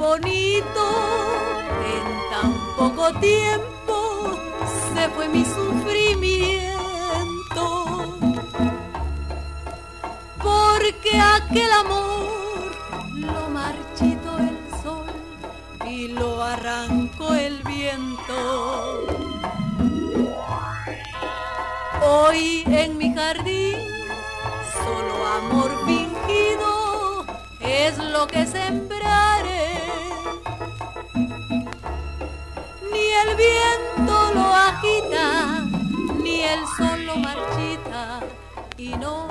Pero 0.06 0.22
qué 0.22 0.30
bonito 0.30 0.86
poco 2.78 3.12
tiempo 3.20 4.39
se 4.94 5.10
fue 5.10 5.28
mi 5.30 5.44
sufrimiento, 5.46 6.76
porque 10.44 11.20
aquel 11.20 11.72
amor 11.72 12.76
lo 13.15 13.50
marchito 13.50 14.38
el 14.38 14.58
sol 14.84 15.06
y 15.88 16.10
lo 16.10 16.44
arrancó 16.44 17.34
el 17.34 17.63
viento. 17.63 19.08
Hoy 22.02 22.63
en 22.68 22.98
mi 22.98 23.13
jardín 23.13 23.78
solo 24.74 25.26
amor 25.26 25.72
fingido 25.86 27.26
es 27.60 27.98
lo 27.98 28.28
que 28.28 28.46
sembraré 28.46 29.35
el 33.30 33.36
viento 33.36 34.34
lo 34.34 34.54
agita, 34.54 35.64
ni 36.24 36.42
el 36.42 36.60
sol 36.78 37.06
lo 37.06 37.16
marchita, 37.18 38.20
y 38.78 38.90
no 38.90 39.28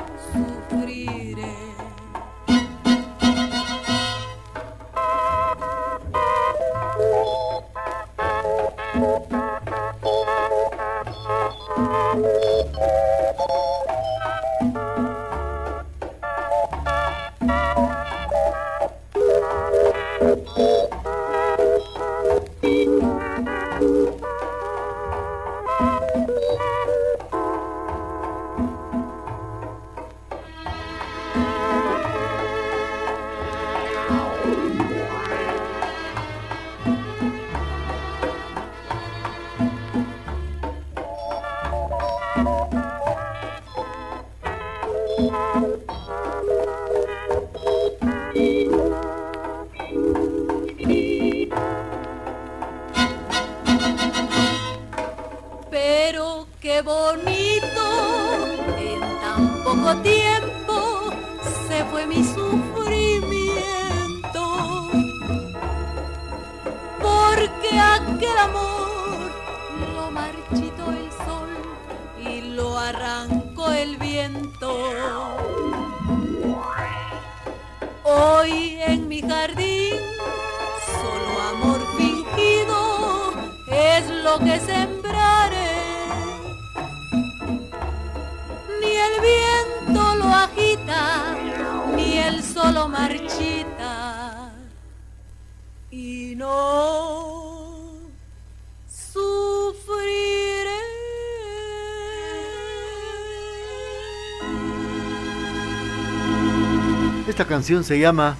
canción 107.54 107.84
se 107.84 108.00
llama 108.00 108.36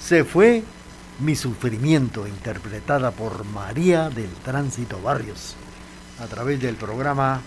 Se 0.00 0.22
fue 0.22 0.62
mi 1.18 1.34
sufrimiento, 1.34 2.28
interpretada 2.28 3.10
por 3.10 3.44
María 3.44 4.10
del 4.10 4.30
Tránsito 4.44 5.02
Barrios, 5.02 5.56
a 6.20 6.26
través 6.26 6.60
del 6.60 6.76
programa 6.76 7.40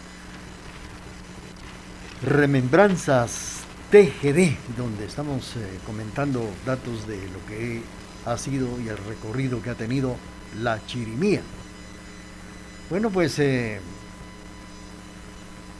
Remembranzas 2.23 3.59
TGD, 3.89 4.57
donde 4.75 5.05
estamos 5.05 5.55
eh, 5.55 5.79
comentando 5.85 6.45
datos 6.65 7.07
de 7.07 7.15
lo 7.29 7.45
que 7.47 7.83
ha 8.25 8.37
sido 8.37 8.67
y 8.81 8.89
el 8.89 8.97
recorrido 8.97 9.61
que 9.61 9.69
ha 9.69 9.75
tenido 9.75 10.17
la 10.59 10.85
chirimía. 10.87 11.41
Bueno, 12.89 13.11
pues 13.11 13.39
eh, 13.39 13.79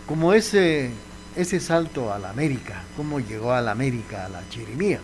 como 0.08 0.32
ese 0.32 0.94
ese 1.38 1.60
salto 1.60 2.12
a 2.12 2.18
la 2.18 2.32
América, 2.32 2.82
cómo 2.96 3.20
llegó 3.20 3.52
a 3.52 3.62
la 3.62 3.72
América, 3.72 4.26
a 4.26 4.30
la 4.30 4.48
chirimía. 4.50 5.00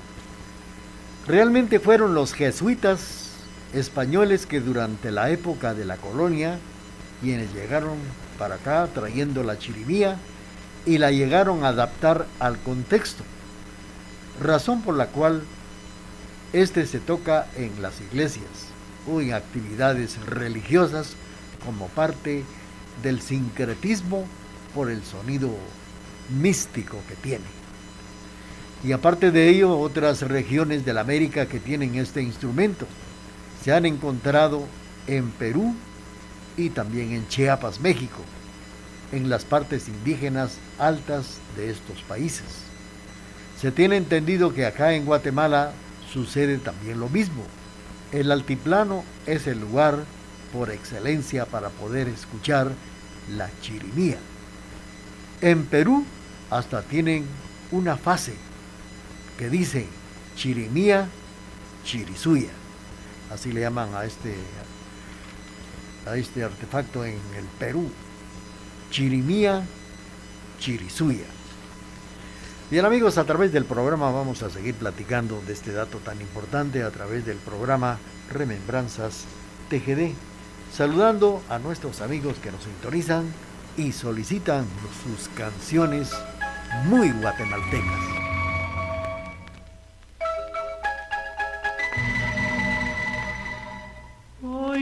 Realmente 1.26 1.80
fueron 1.80 2.14
los 2.14 2.34
jesuitas 2.34 3.30
españoles 3.74 4.46
que 4.46 4.60
durante 4.60 5.10
la 5.10 5.30
época 5.30 5.74
de 5.74 5.86
la 5.86 5.96
colonia, 5.96 6.60
quienes 7.22 7.54
llegaron 7.54 7.98
para 8.38 8.56
acá 8.56 8.90
trayendo 8.94 9.42
la 9.42 9.58
chirimía 9.58 10.18
y 10.86 10.98
la 10.98 11.12
llegaron 11.12 11.64
a 11.64 11.70
adaptar 11.70 12.28
al 12.40 12.60
contexto, 12.60 13.24
razón 14.42 14.82
por 14.82 14.96
la 14.96 15.08
cual 15.08 15.44
este 16.52 16.86
se 16.86 17.00
toca 17.00 17.48
en 17.56 17.82
las 17.82 18.02
iglesias 18.02 18.68
o 19.10 19.22
en 19.22 19.34
actividades 19.34 20.20
religiosas 20.26 21.14
como 21.66 21.88
parte 21.88 22.44
del 23.02 23.22
sincretismo 23.22 24.26
por 24.76 24.92
el 24.92 25.02
sonido 25.06 25.52
místico 26.30 26.98
que 27.08 27.16
tiene. 27.16 27.63
Y 28.84 28.92
aparte 28.92 29.32
de 29.32 29.50
ello, 29.50 29.80
otras 29.80 30.22
regiones 30.22 30.84
de 30.84 30.94
la 30.94 31.02
América 31.02 31.46
que 31.46 31.60
tienen 31.60 31.96
este 31.96 32.22
instrumento 32.22 32.86
se 33.64 33.72
han 33.72 33.86
encontrado 33.86 34.68
en 35.08 35.32
Perú 35.32 35.74
y 36.58 36.70
también 36.70 37.14
en 37.14 37.28
Chiapas, 37.30 37.80
México, 37.80 38.20
en 39.14 39.30
las 39.30 39.46
partes 39.46 39.88
indígenas 39.88 40.58
altas 40.80 41.38
de 41.56 41.70
estos 41.70 42.02
países. 42.02 42.44
Se 43.60 43.72
tiene 43.72 43.96
entendido 43.96 44.54
que 44.54 44.66
acá 44.66 44.94
en 44.94 45.06
Guatemala 45.06 45.72
sucede 46.12 46.58
también 46.58 47.00
lo 47.00 47.08
mismo. 47.08 47.44
El 48.12 48.32
altiplano 48.32 49.06
es 49.26 49.48
el 49.48 49.62
lugar 49.62 50.04
por 50.52 50.72
excelencia 50.72 51.46
para 51.46 51.70
poder 51.70 52.10
escuchar 52.10 52.72
la 53.34 53.50
chirimía. 53.62 54.18
En 55.40 55.66
Perú 55.66 56.06
hasta 56.50 56.82
tienen 56.82 57.26
una 57.72 57.96
fase 57.96 58.34
que 59.38 59.50
dice 59.50 59.88
chirimía, 60.36 61.08
chirisuya. 61.84 62.52
Así 63.32 63.52
le 63.52 63.62
llaman 63.62 63.94
a 63.96 64.06
este, 64.06 64.36
a 66.06 66.16
este 66.18 66.44
artefacto 66.44 67.06
en 67.06 67.20
el 67.36 67.46
Perú. 67.60 67.90
Chirimía, 68.92 69.64
chirisuya. 70.60 71.26
Bien 72.70 72.86
amigos, 72.86 73.18
a 73.18 73.26
través 73.26 73.52
del 73.52 73.66
programa 73.66 74.12
vamos 74.12 74.42
a 74.42 74.50
seguir 74.50 74.76
platicando 74.76 75.42
de 75.46 75.54
este 75.54 75.74
dato 75.74 76.00
tan 76.00 76.20
importante 76.22 76.84
a 76.84 76.92
través 76.92 77.26
del 77.26 77.38
programa 77.38 78.00
Remembranzas 78.32 79.26
TGD, 79.70 80.14
saludando 80.72 81.42
a 81.50 81.60
nuestros 81.60 82.02
amigos 82.02 82.38
que 82.42 82.52
nos 82.52 82.64
sintonizan 82.64 83.32
y 83.78 83.92
solicitan 83.92 84.66
sus 85.04 85.28
canciones 85.30 86.12
muy 86.86 87.12
guatemaltecas. 87.12 88.23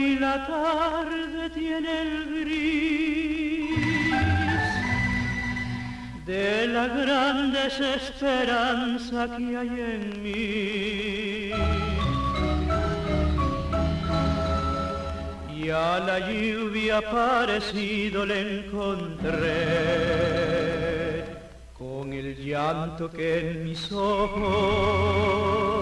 Hoy 0.02 0.18
la 0.18 0.44
tarde 0.48 1.50
tiene 1.50 2.02
el 2.02 2.12
gris 2.40 3.70
de 6.26 6.66
la 6.66 6.88
gran 6.88 7.52
desesperanza 7.52 9.36
que 9.36 9.56
hay 9.56 9.68
en 9.94 10.22
mí. 10.24 11.52
y 15.56 15.70
a 15.70 16.00
la 16.00 16.18
lluvia 16.18 17.00
parecido 17.00 18.26
le 18.26 18.58
encontré 18.58 19.52
con 21.78 22.12
el 22.12 22.34
llanto 22.44 23.08
que 23.08 23.50
en 23.50 23.62
mis 23.66 23.92
ojos 23.92 25.81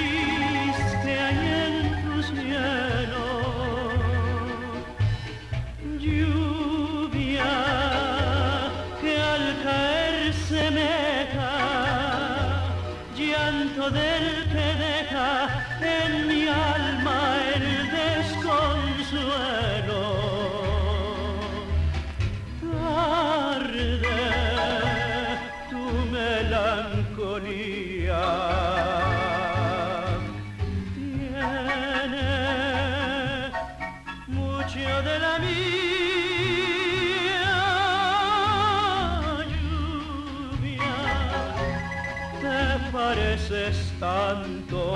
tanto 44.11 44.93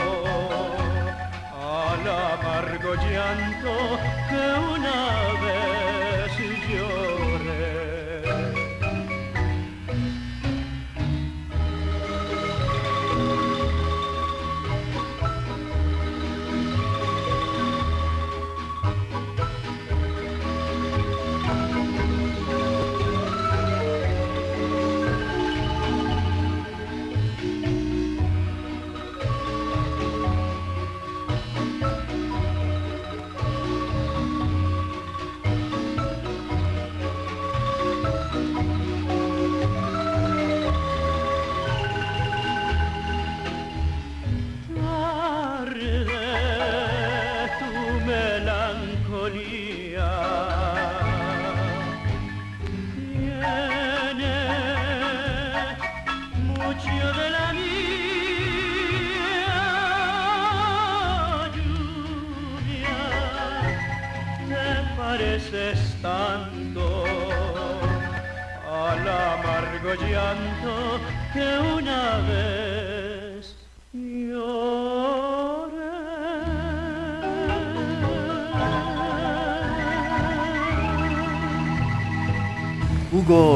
al 1.53 2.03
amargo 2.31 2.91
llanto 2.95 3.73
que 4.29 4.43
una 4.75 4.99
vez 5.43 6.31
lloré. 6.69 7.04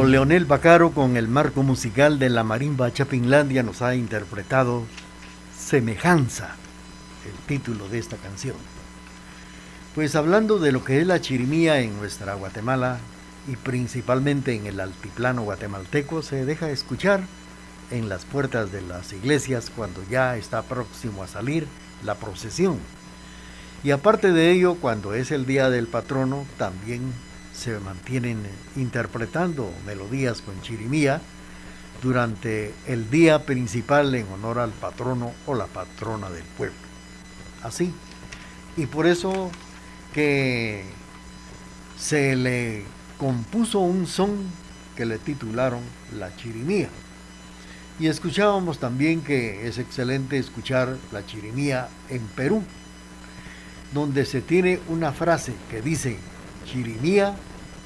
Leonel 0.10 0.46
Bacaro 0.46 0.90
con 0.90 1.18
el 1.18 1.28
marco 1.28 1.62
musical 1.62 2.18
de 2.18 2.32
la 2.32 2.44
marimba 2.44 2.92
Chapinlandia 2.92 3.62
nos 3.62 3.84
ha 3.84 3.94
interpretado 3.94 4.84
Semejanza, 5.56 6.56
el 7.28 7.46
título 7.46 7.88
de 7.90 8.00
esta 8.00 8.18
canción. 8.18 8.56
Pues 9.94 10.16
hablando 10.16 10.58
de 10.58 10.72
lo 10.72 10.84
que 10.84 11.00
es 11.00 11.06
la 11.06 11.22
chirimía 11.22 11.82
en 11.82 11.96
nuestra 12.00 12.34
Guatemala, 12.34 12.98
y 13.48 13.56
principalmente 13.56 14.56
en 14.56 14.66
el 14.66 14.80
altiplano 14.80 15.44
guatemalteco 15.44 16.24
se 16.24 16.44
deja 16.44 16.72
escuchar 16.72 17.22
en 17.92 18.10
las 18.10 18.26
puertas 18.26 18.72
de 18.72 18.82
las 18.82 19.14
iglesias 19.14 19.72
cuando 19.76 20.04
ya 20.10 20.38
está 20.38 20.64
próximo 20.64 21.22
a 21.22 21.28
salir 21.28 21.68
la 22.04 22.16
procesión. 22.16 22.80
Y 23.84 23.92
aparte 23.92 24.32
de 24.32 24.50
ello, 24.54 24.74
cuando 24.74 25.14
es 25.14 25.30
el 25.30 25.46
día 25.46 25.70
del 25.70 25.86
patrono, 25.86 26.48
también 26.58 27.14
se 27.60 27.78
mantienen 27.80 28.42
interpretando 28.78 29.72
melodías 29.86 30.42
con 30.42 30.62
chirimía 30.62 31.22
durante 32.02 32.74
el 32.88 33.12
día 33.12 33.46
principal 33.46 34.16
en 34.16 34.26
honor 34.32 34.60
al 34.60 34.72
patrono 34.72 35.34
o 35.46 35.54
la 35.54 35.66
patrona 35.68 36.30
del 36.30 36.46
pueblo. 36.46 36.78
Así. 37.62 37.94
Y 38.78 38.86
por 38.86 39.06
eso 39.06 39.52
que 40.14 40.86
se 41.98 42.38
le 42.38 42.86
compuso 43.18 43.80
un 43.80 44.08
son 44.08 44.38
que 44.96 45.06
le 45.06 45.18
titularon 45.18 45.82
La 46.18 46.34
Chirimía. 46.38 46.90
Y 48.00 48.08
escuchábamos 48.08 48.80
también 48.80 49.20
que 49.22 49.68
es 49.68 49.78
excelente 49.78 50.38
escuchar 50.38 50.96
la 51.12 51.26
chirimía 51.26 51.90
en 52.10 52.22
Perú, 52.28 52.64
donde 53.94 54.26
se 54.26 54.40
tiene 54.40 54.80
una 54.88 55.12
frase 55.12 55.54
que 55.70 55.82
dice 55.82 56.18
chirimía, 56.66 57.36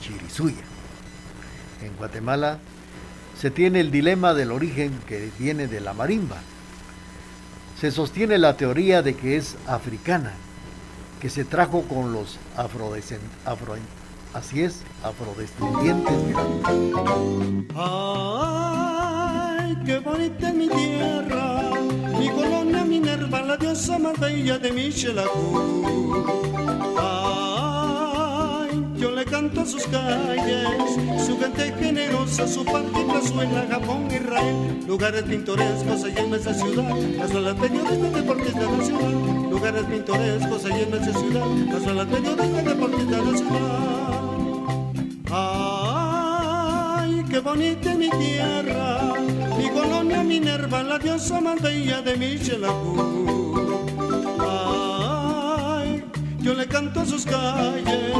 chirisuya. 0.04 0.64
En 1.82 1.96
Guatemala 1.98 2.60
se 3.40 3.52
tiene 3.52 3.80
el 3.80 3.92
dilema 3.92 4.34
del 4.34 4.52
origen 4.52 5.00
que 5.08 5.32
viene 5.40 5.68
de 5.68 5.80
la 5.80 5.94
marimba. 5.94 6.38
Se 7.80 7.92
sostiene 7.92 8.38
la 8.38 8.56
teoría 8.56 9.02
de 9.02 9.16
que 9.16 9.38
es 9.38 9.56
africana, 9.68 10.34
que 11.22 11.30
se 11.30 11.46
trajo 11.46 11.84
con 11.84 12.14
los 12.14 12.38
afrodescendientes. 12.56 13.40
Afro, 13.46 13.76
así 14.34 14.62
es, 14.62 14.82
afrodescendientes. 15.04 16.14
Ay, 17.76 19.76
mi 20.54 20.70
tierra, 20.70 21.72
mi 22.20 22.30
colonia 22.30 22.86
Minerva, 22.86 23.42
la 23.42 23.58
diosa 23.58 24.00
más 24.00 24.18
bella 24.20 24.58
de 24.60 24.72
Michelacú. 24.72 26.44
Ay, 29.44 29.50
yo 29.50 29.50
le 29.50 29.50
canto 29.50 29.62
a 29.62 29.66
sus 29.66 29.88
calles, 29.88 31.26
su 31.26 31.38
gente 31.40 31.74
generosa, 31.78 32.48
su 32.48 32.64
parque 32.64 33.04
Venezuela, 33.06 33.66
Japón, 33.70 34.08
Israel, 34.10 34.86
lugares 34.88 35.24
pintorescos 35.24 36.04
allá 36.04 36.20
en 36.20 36.30
nuestra 36.30 36.54
ciudad, 36.54 36.96
las 37.18 37.36
olas 37.36 37.56
periodistas 37.56 38.14
deportistas 38.14 38.62
de 38.62 38.78
la 38.78 38.84
ciudad, 38.84 39.12
lugares 39.50 39.84
pintorescos 39.84 40.66
allá 40.66 40.80
en 40.80 40.90
nuestra 40.90 41.20
ciudad, 41.20 41.46
las 41.46 41.88
olas 41.88 42.08
periodistas 42.08 42.66
deportistas 42.66 43.26
de 43.26 43.32
la 43.32 43.38
ciudad. 43.38 44.22
Ay, 47.06 47.26
qué 47.30 47.40
bonita 47.40 47.96
mi 47.96 48.10
tierra, 48.10 49.14
mi 49.58 49.70
colonia 49.70 50.24
Minerva, 50.24 50.84
la 50.84 51.00
diosa 51.00 51.42
más 51.42 51.62
bella 51.62 52.02
de 52.02 52.18
Michelacú. 52.18 53.43
Yo 56.44 56.54
le 56.54 56.68
canto 56.68 57.00
a 57.00 57.06
sus 57.06 57.26
calles, 57.26 58.14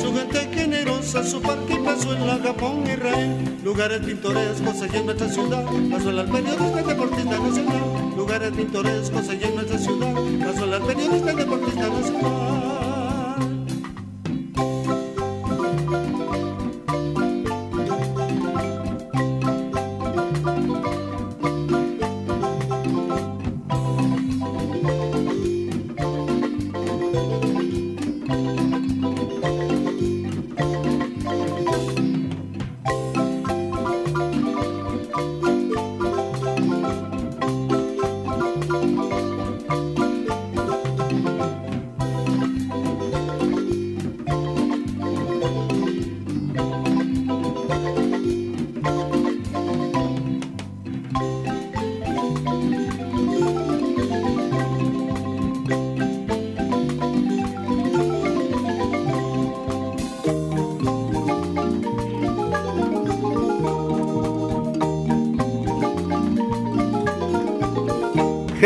su 0.00 0.14
gente 0.14 0.48
generosa, 0.54 1.24
su 1.24 1.42
parque 1.42 1.74
y 1.74 1.78
Venezuela, 1.78 2.38
Japón, 2.40 2.84
Israel, 2.86 3.58
lugares 3.64 4.00
pintorescos 4.00 4.80
allá 4.80 5.00
en 5.00 5.06
nuestra 5.06 5.28
ciudad, 5.28 5.64
las 5.88 6.06
olas 6.06 6.30
periodistas 6.30 6.86
deportistas 6.86 7.40
nacional, 7.40 8.14
lugares 8.16 8.52
pintorescos 8.52 9.28
allá 9.28 9.48
en 9.48 9.54
nuestra 9.56 9.78
ciudad, 9.78 10.14
las 10.38 10.60
olas 10.60 10.80
periodistas 10.82 11.36
deportistas 11.36 11.90
nacional. 11.90 12.73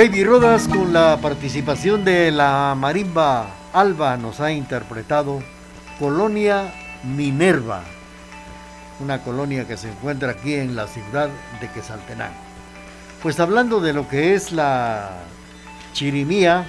Heidi 0.09 0.25
Rodas 0.25 0.69
con 0.69 0.95
la 0.95 1.19
participación 1.21 2.03
de 2.03 2.31
la 2.31 2.75
marimba 2.75 3.51
Alba 3.75 4.17
nos 4.17 4.41
ha 4.41 4.51
interpretado 4.51 5.43
Colonia 5.99 6.73
Minerva, 7.03 7.83
una 9.01 9.23
colonia 9.23 9.69
que 9.69 9.77
se 9.77 9.91
encuentra 9.91 10.31
aquí 10.31 10.55
en 10.55 10.77
la 10.77 10.87
ciudad 10.87 11.29
de 11.61 11.69
Quesaltenango. 11.69 12.39
Pues 13.23 13.39
hablando 13.39 13.83
de 13.83 13.93
lo 13.93 14.09
que 14.09 14.33
es 14.33 14.51
la 14.51 15.11
chirimía, 15.93 16.67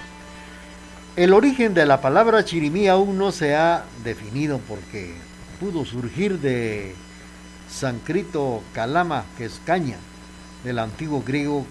el 1.15 1.33
origen 1.33 1.73
de 1.73 1.85
la 1.85 2.01
palabra 2.01 2.43
chirimía 2.43 2.91
aún 2.91 3.17
no 3.17 3.31
se 3.31 3.55
ha 3.55 3.85
definido 4.03 4.59
porque 4.67 5.15
pudo 5.61 5.85
surgir 5.85 6.41
de 6.41 6.93
Sancrito 7.71 8.61
Calama, 8.73 9.23
que 9.37 9.45
es 9.45 9.61
caña, 9.63 9.95
del 10.65 10.77
antiguo 10.77 11.23
griego 11.25 11.65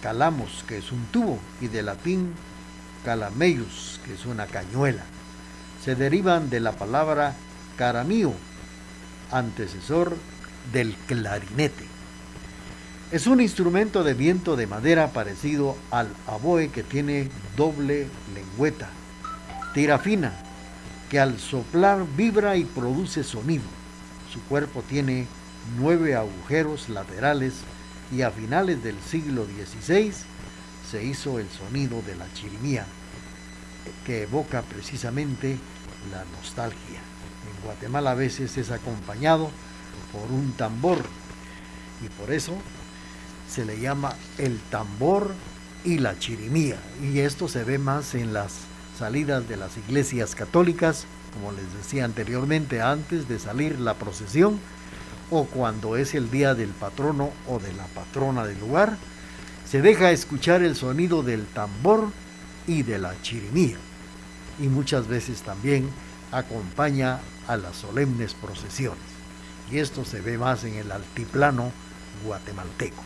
calamos, 0.00 0.64
que 0.66 0.78
es 0.78 0.92
un 0.92 1.04
tubo, 1.06 1.38
y 1.60 1.68
de 1.68 1.82
latín 1.82 2.34
calameus, 3.04 4.00
que 4.04 4.14
es 4.14 4.26
una 4.26 4.46
cañuela. 4.46 5.02
Se 5.84 5.94
derivan 5.94 6.50
de 6.50 6.60
la 6.60 6.72
palabra 6.72 7.34
caramío, 7.76 8.32
antecesor 9.30 10.16
del 10.72 10.94
clarinete. 11.06 11.86
Es 13.10 13.26
un 13.26 13.40
instrumento 13.40 14.04
de 14.04 14.14
viento 14.14 14.56
de 14.56 14.66
madera 14.66 15.08
parecido 15.08 15.76
al 15.90 16.08
aboe 16.26 16.68
que 16.68 16.82
tiene 16.82 17.28
doble 17.56 18.06
lengüeta, 18.34 18.88
tira 19.74 19.98
fina, 19.98 20.32
que 21.08 21.18
al 21.18 21.38
soplar 21.40 22.06
vibra 22.16 22.56
y 22.56 22.64
produce 22.64 23.24
sonido. 23.24 23.64
Su 24.32 24.40
cuerpo 24.42 24.84
tiene 24.88 25.26
nueve 25.76 26.14
agujeros 26.14 26.88
laterales 26.88 27.54
y 28.10 28.22
a 28.22 28.30
finales 28.30 28.82
del 28.82 28.96
siglo 29.00 29.44
XVI 29.44 30.12
se 30.90 31.04
hizo 31.04 31.38
el 31.38 31.48
sonido 31.48 32.02
de 32.02 32.16
la 32.16 32.32
chirimía, 32.34 32.84
que 34.04 34.22
evoca 34.22 34.62
precisamente 34.62 35.56
la 36.10 36.24
nostalgia. 36.36 36.98
En 36.98 37.64
Guatemala 37.64 38.12
a 38.12 38.14
veces 38.14 38.56
es 38.58 38.70
acompañado 38.70 39.50
por 40.12 40.30
un 40.30 40.52
tambor 40.52 40.98
y 42.04 42.08
por 42.20 42.32
eso 42.32 42.54
se 43.48 43.64
le 43.64 43.78
llama 43.80 44.14
el 44.38 44.58
tambor 44.70 45.34
y 45.84 45.98
la 45.98 46.18
chirimía. 46.18 46.76
Y 47.02 47.20
esto 47.20 47.48
se 47.48 47.64
ve 47.64 47.78
más 47.78 48.14
en 48.14 48.32
las 48.32 48.52
salidas 48.98 49.48
de 49.48 49.56
las 49.56 49.76
iglesias 49.76 50.34
católicas, 50.34 51.06
como 51.34 51.52
les 51.52 51.72
decía 51.74 52.04
anteriormente, 52.04 52.82
antes 52.82 53.28
de 53.28 53.38
salir 53.38 53.78
la 53.80 53.94
procesión 53.94 54.58
o 55.30 55.44
cuando 55.44 55.96
es 55.96 56.14
el 56.14 56.30
día 56.30 56.54
del 56.54 56.70
patrono 56.70 57.30
o 57.48 57.58
de 57.58 57.72
la 57.72 57.86
patrona 57.86 58.44
del 58.44 58.58
lugar, 58.58 58.96
se 59.68 59.80
deja 59.82 60.10
escuchar 60.10 60.62
el 60.62 60.74
sonido 60.74 61.22
del 61.22 61.46
tambor 61.46 62.08
y 62.66 62.82
de 62.82 62.98
la 62.98 63.14
chirimía. 63.22 63.76
Y 64.58 64.66
muchas 64.66 65.06
veces 65.06 65.42
también 65.42 65.88
acompaña 66.32 67.20
a 67.46 67.56
las 67.56 67.76
solemnes 67.76 68.34
procesiones. 68.34 68.98
Y 69.70 69.78
esto 69.78 70.04
se 70.04 70.20
ve 70.20 70.36
más 70.36 70.64
en 70.64 70.74
el 70.74 70.90
altiplano 70.90 71.70
guatemalteco. 72.24 73.02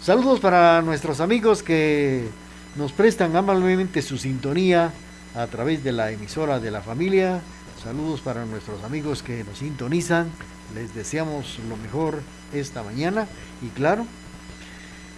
Saludos 0.00 0.38
para 0.38 0.80
nuestros 0.82 1.20
amigos 1.20 1.64
que 1.64 2.28
nos 2.76 2.92
prestan 2.92 3.34
amablemente 3.34 4.00
su 4.00 4.16
sintonía 4.16 4.92
a 5.34 5.46
través 5.48 5.82
de 5.82 5.90
la 5.90 6.12
emisora 6.12 6.60
de 6.60 6.70
la 6.70 6.80
familia. 6.80 7.40
Saludos 7.82 8.20
para 8.20 8.44
nuestros 8.44 8.84
amigos 8.84 9.24
que 9.24 9.42
nos 9.42 9.58
sintonizan 9.58 10.30
les 10.74 10.94
deseamos 10.94 11.58
lo 11.68 11.76
mejor 11.76 12.20
esta 12.52 12.82
mañana 12.82 13.26
y 13.62 13.68
claro, 13.68 14.06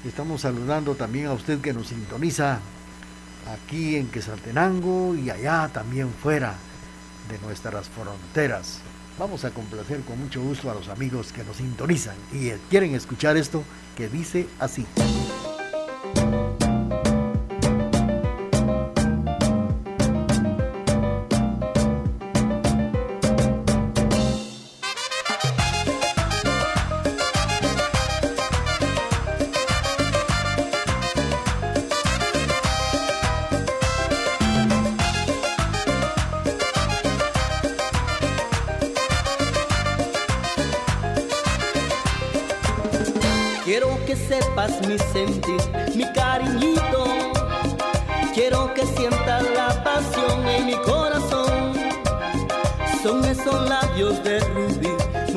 estamos 0.05 0.43
saludando 0.43 0.95
también 0.95 1.27
a 1.27 1.33
usted 1.33 1.61
que 1.61 1.73
nos 1.73 1.89
sintoniza 1.89 2.61
aquí 3.53 3.97
en 3.97 4.09
Quesaltenango 4.09 5.15
y 5.15 5.31
allá 5.31 5.69
también 5.73 6.11
fuera 6.11 6.55
de 7.29 7.39
nuestras 7.39 7.89
fronteras. 7.89 8.81
Vamos 9.19 9.45
a 9.45 9.51
complacer 9.51 10.01
con 10.01 10.19
mucho 10.19 10.41
gusto 10.41 10.71
a 10.71 10.75
los 10.75 10.89
amigos 10.89 11.33
que 11.33 11.45
nos 11.45 11.57
sintonizan 11.57 12.17
y 12.33 12.51
quieren 12.71 12.95
escuchar 12.95 13.37
esto 13.37 13.63
que 13.97 14.09
dice 14.09 14.47
así. 14.59 14.87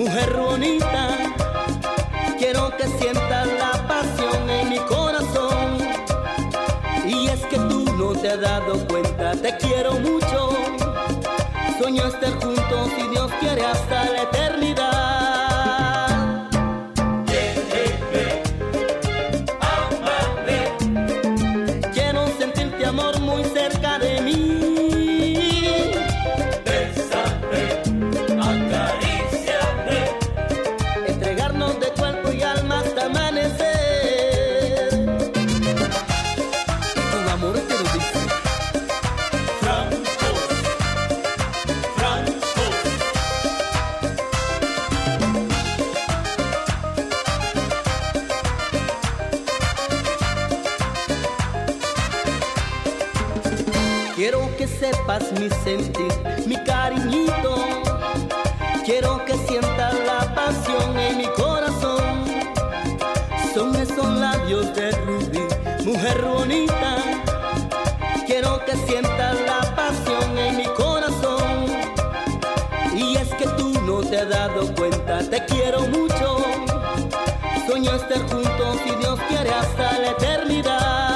Mujer 0.03 0.33
bonita. 0.33 1.17
Quiero 2.37 2.75
que 2.75 2.87
sientas 2.99 3.47
la 3.57 3.71
pasión 3.87 4.49
en 4.49 4.69
mi 4.69 4.79
corazón. 4.79 5.77
Y 7.05 7.27
es 7.27 7.39
que 7.45 7.57
tú 7.57 7.85
no 7.97 8.11
te 8.11 8.31
has 8.31 8.41
dado 8.41 8.85
cuenta, 8.87 9.31
te 9.33 9.55
quiero 9.57 9.93
mucho. 9.93 10.49
Sueño 11.79 12.05
estar 12.07 12.33
juntos 12.43 12.89
si 12.97 13.07
Dios 13.07 13.31
quiere 13.39 13.65
hasta 13.65 14.09
la 14.09 14.23
eternidad. 14.23 15.22
Quiero 75.73 75.87
mucho. 75.87 76.37
Sueño 77.67 77.95
estar 77.95 78.19
juntos 78.29 78.77
si 78.83 78.95
Dios 78.95 79.19
quiere 79.27 79.49
hasta 79.51 79.99
la 79.99 80.11
eternidad. 80.11 81.12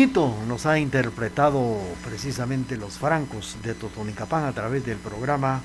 Nos 0.00 0.64
ha 0.64 0.78
interpretado 0.78 1.78
precisamente 2.02 2.78
los 2.78 2.94
francos 2.94 3.58
de 3.62 3.74
Totonicapán 3.74 4.44
a 4.44 4.52
través 4.52 4.86
del 4.86 4.96
programa 4.96 5.60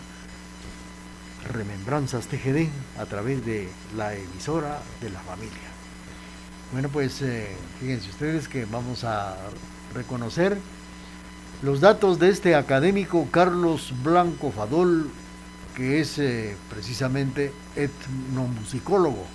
Remembranzas 1.54 2.28
TGD, 2.28 2.68
a 3.00 3.06
través 3.06 3.46
de 3.46 3.70
la 3.96 4.14
emisora 4.14 4.82
de 5.00 5.10
la 5.10 5.22
familia. 5.22 5.70
Bueno, 6.74 6.90
pues 6.90 7.22
eh, 7.22 7.48
fíjense 7.80 8.10
ustedes 8.10 8.50
que 8.50 8.66
vamos 8.66 9.06
a 9.06 9.38
reconocer 9.94 10.58
los 11.62 11.80
datos 11.80 12.20
de 12.20 12.28
este 12.28 12.56
académico 12.56 13.30
Carlos 13.32 13.94
Blanco 14.04 14.52
Fadol, 14.52 15.10
que 15.78 16.02
es 16.02 16.20
eh, 16.20 16.58
precisamente 16.70 17.54
etnomusicólogo 17.78 19.26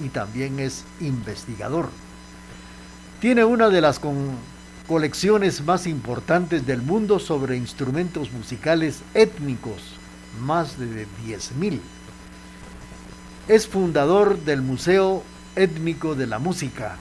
y 0.00 0.08
también 0.08 0.58
es 0.58 0.84
investigador 0.98 1.90
tiene 3.22 3.44
una 3.44 3.68
de 3.68 3.80
las 3.80 4.00
colecciones 4.88 5.64
más 5.64 5.86
importantes 5.86 6.66
del 6.66 6.82
mundo 6.82 7.20
sobre 7.20 7.56
instrumentos 7.56 8.32
musicales 8.32 9.02
étnicos, 9.14 9.80
más 10.40 10.76
de 10.76 11.06
10.000. 11.24 11.78
Es 13.46 13.68
fundador 13.68 14.40
del 14.40 14.60
Museo 14.60 15.22
Étnico 15.54 16.16
de 16.16 16.26
la 16.26 16.40
Música 16.40 16.96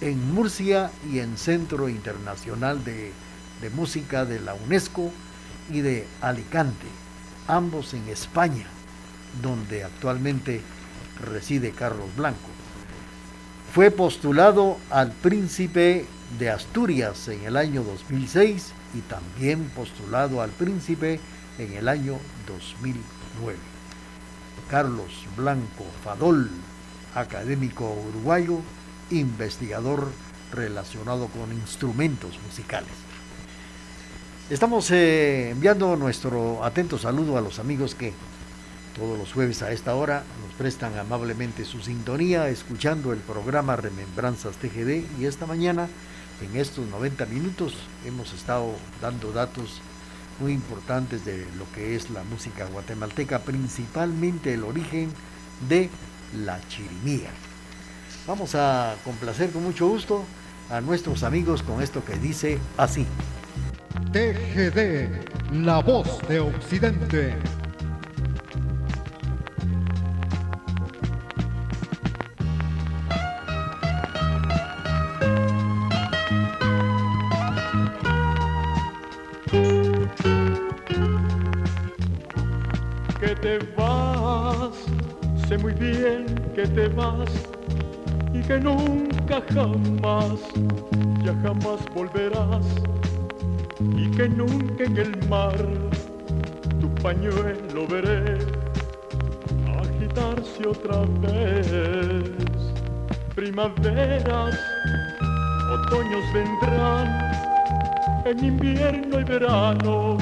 en 0.00 0.32
Murcia 0.32 0.90
y 1.12 1.18
en 1.18 1.36
Centro 1.36 1.90
Internacional 1.90 2.82
de, 2.82 3.12
de 3.60 3.68
Música 3.68 4.24
de 4.24 4.40
la 4.40 4.54
UNESCO 4.54 5.12
y 5.70 5.82
de 5.82 6.06
Alicante, 6.22 6.86
ambos 7.48 7.92
en 7.92 8.08
España, 8.08 8.66
donde 9.42 9.84
actualmente 9.84 10.62
reside 11.20 11.72
Carlos 11.72 12.08
Blanco. 12.16 12.55
Fue 13.76 13.90
postulado 13.90 14.78
al 14.88 15.12
príncipe 15.12 16.06
de 16.38 16.48
Asturias 16.48 17.28
en 17.28 17.44
el 17.44 17.58
año 17.58 17.82
2006 17.82 18.72
y 18.94 19.00
también 19.02 19.64
postulado 19.76 20.40
al 20.40 20.48
príncipe 20.48 21.20
en 21.58 21.74
el 21.74 21.86
año 21.86 22.16
2009. 22.46 23.58
Carlos 24.70 25.26
Blanco 25.36 25.84
Fadol, 26.02 26.48
académico 27.14 27.94
uruguayo, 28.08 28.60
investigador 29.10 30.08
relacionado 30.54 31.26
con 31.26 31.52
instrumentos 31.52 32.40
musicales. 32.46 32.94
Estamos 34.48 34.90
eh, 34.90 35.50
enviando 35.50 35.96
nuestro 35.96 36.64
atento 36.64 36.96
saludo 36.96 37.36
a 37.36 37.42
los 37.42 37.58
amigos 37.58 37.94
que 37.94 38.14
todos 38.96 39.18
los 39.18 39.32
jueves 39.32 39.62
a 39.62 39.72
esta 39.72 39.94
hora 39.94 40.24
nos 40.42 40.54
prestan 40.56 40.98
amablemente 40.98 41.64
su 41.64 41.80
sintonía 41.80 42.48
escuchando 42.48 43.12
el 43.12 43.18
programa 43.18 43.76
Remembranzas 43.76 44.56
TGD 44.56 45.20
y 45.20 45.26
esta 45.26 45.46
mañana 45.46 45.88
en 46.40 46.58
estos 46.58 46.86
90 46.88 47.26
minutos 47.26 47.74
hemos 48.06 48.32
estado 48.32 48.72
dando 49.02 49.32
datos 49.32 49.80
muy 50.40 50.52
importantes 50.52 51.24
de 51.24 51.46
lo 51.58 51.70
que 51.74 51.94
es 51.94 52.10
la 52.10 52.22
música 52.24 52.66
guatemalteca, 52.66 53.40
principalmente 53.40 54.54
el 54.54 54.64
origen 54.64 55.10
de 55.68 55.88
la 56.44 56.60
chirimía. 56.68 57.30
Vamos 58.26 58.54
a 58.54 58.96
complacer 59.04 59.50
con 59.50 59.62
mucho 59.62 59.88
gusto 59.88 60.24
a 60.70 60.80
nuestros 60.80 61.22
amigos 61.22 61.62
con 61.62 61.82
esto 61.82 62.04
que 62.04 62.16
dice 62.16 62.58
así. 62.76 63.06
TGD, 64.12 65.54
la 65.64 65.80
voz 65.80 66.26
de 66.28 66.40
Occidente. 66.40 67.36
Sé 85.48 85.56
muy 85.58 85.74
bien 85.74 86.26
que 86.56 86.66
te 86.66 86.88
vas 86.88 87.30
y 88.32 88.40
que 88.42 88.58
nunca 88.58 89.40
jamás, 89.54 90.40
ya 91.24 91.32
jamás 91.40 91.78
volverás 91.94 92.66
y 93.96 94.10
que 94.10 94.28
nunca 94.28 94.82
en 94.82 94.96
el 94.96 95.28
mar 95.28 95.56
tu 96.80 96.92
pañuelo 96.96 97.86
veré 97.86 98.38
agitarse 99.78 100.66
otra 100.66 101.02
vez. 101.20 101.70
Primaveras, 103.36 104.58
otoños 105.70 106.24
vendrán, 106.34 107.20
en 108.24 108.44
invierno 108.44 109.20
y 109.20 109.24
verano 109.24 110.16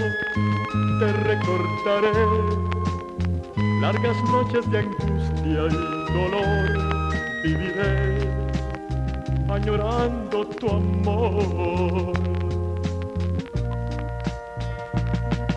te 1.01 1.13
recordaré 1.13 2.65
largas 3.81 4.17
noches 4.31 4.71
de 4.71 4.79
angustia 4.79 5.14
y 5.45 5.55
dolor 6.13 6.69
viviré 7.43 8.29
añorando 9.49 10.47
tu 10.47 10.69
amor. 10.69 12.13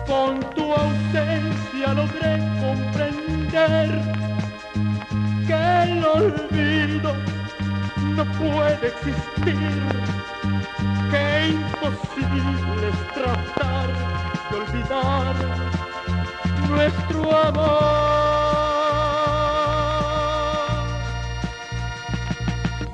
con 0.08 0.40
tu 0.54 0.72
ausencia 0.72 1.92
logré 1.94 2.38
comprender 2.60 3.88
que 5.46 5.82
el 5.82 6.04
olvido 6.04 7.12
no 8.16 8.24
puede 8.40 8.86
existir, 8.88 9.82
que 11.10 11.48
imposible 11.48 12.88
es 12.88 13.14
tratar 13.14 13.88
de 14.50 14.56
olvidar 14.56 15.34
nuestro 16.70 17.38
amor. 17.38 18.27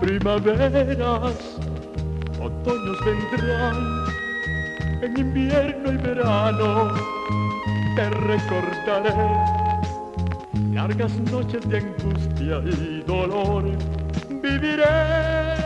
Primaveras, 0.05 1.57
otoños 2.39 2.99
vendrán 3.07 3.75
en 5.01 5.17
invierno 5.17 5.93
y 5.93 5.97
verano 5.97 6.93
te 7.97 8.11
recordaré 8.11 9.15
largas 10.75 11.19
noches 11.33 11.67
de 11.71 11.79
angustia 11.79 12.59
y 12.67 13.03
dolor 13.07 13.65
viviré 14.43 15.64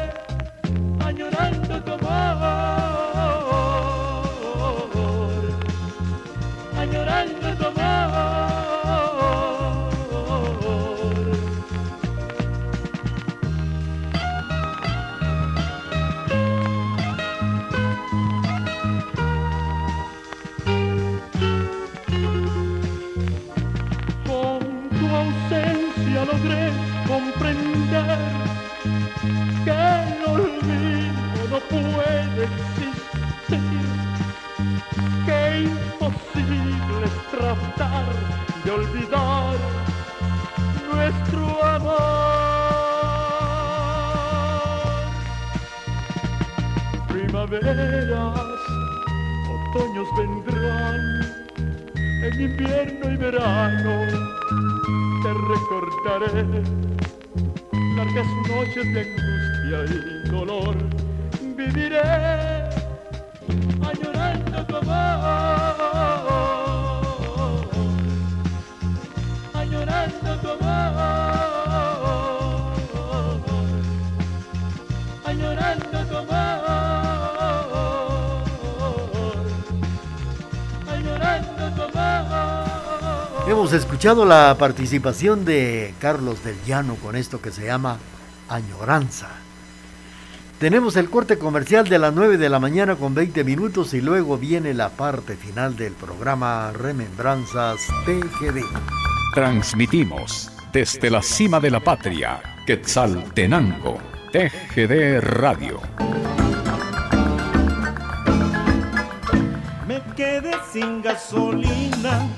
Primaveras, 47.49 48.61
otoños 49.49 50.09
vendrán, 50.19 51.01
en 51.97 52.41
invierno 52.43 53.11
y 53.11 53.17
verano 53.17 54.07
te 55.23 55.33
recordaré 55.33 56.63
largas 57.97 58.27
noches 58.49 58.93
de 58.93 59.01
angustia 59.01 59.97
y 59.97 60.29
dolor. 60.29 60.77
Viviré 61.57 62.68
Hemos 83.49 83.73
escuchado 83.73 84.27
la 84.27 84.55
participación 84.59 85.47
de 85.47 85.95
Carlos 86.01 86.45
del 86.45 86.63
Llano 86.67 86.97
con 86.97 87.17
esto 87.17 87.41
que 87.41 87.51
se 87.51 87.65
llama 87.65 87.97
Añoranza. 88.47 89.31
Tenemos 90.61 90.97
el 90.97 91.09
corte 91.09 91.39
comercial 91.39 91.89
de 91.89 91.99
las 91.99 92.13
9 92.13 92.37
de 92.37 92.51
la 92.51 92.59
mañana 92.59 92.97
con 92.97 93.15
20 93.15 93.45
minutos 93.45 93.95
y 93.95 94.03
luego 94.03 94.37
viene 94.37 94.75
la 94.75 94.91
parte 94.91 95.35
final 95.35 95.77
del 95.77 95.95
programa 95.95 96.73
Remembranzas 96.73 97.87
TGD. 98.05 98.61
Transmitimos 99.35 100.53
desde 100.71 101.09
la 101.09 101.23
cima 101.23 101.59
de 101.59 101.71
la 101.71 101.81
patria, 101.81 102.43
Quetzaltenango, 102.67 103.97
TGD 104.31 105.21
Radio. 105.23 105.81
Me 109.87 110.03
quedé 110.15 110.53
sin 110.71 111.01
gasolina 111.01 112.29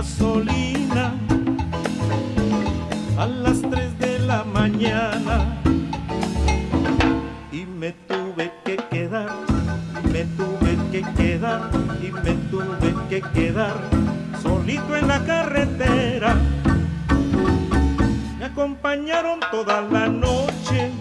gasolina 0.00 1.12
a 3.18 3.26
las 3.26 3.60
3 3.60 3.98
de 3.98 4.18
la 4.20 4.44
mañana 4.44 5.60
y 7.52 7.66
me 7.66 7.92
tuve 8.08 8.50
que 8.64 8.76
quedar, 8.90 9.28
me 10.10 10.24
tuve 10.38 10.78
que 10.90 11.02
quedar 11.18 11.70
y 12.02 12.12
me 12.12 12.32
tuve 12.50 12.94
que 13.10 13.20
quedar 13.34 13.74
solito 14.42 14.96
en 14.96 15.06
la 15.06 15.22
carretera. 15.22 16.34
Me 18.38 18.46
acompañaron 18.46 19.40
toda 19.50 19.82
la 19.82 20.08
noche, 20.08 20.92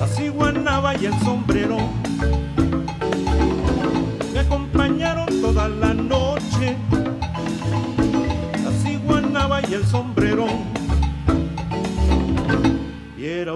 la 0.00 0.06
ciguanaba 0.06 0.96
y 0.96 1.04
el 1.04 1.18
sombrero. 1.18 1.99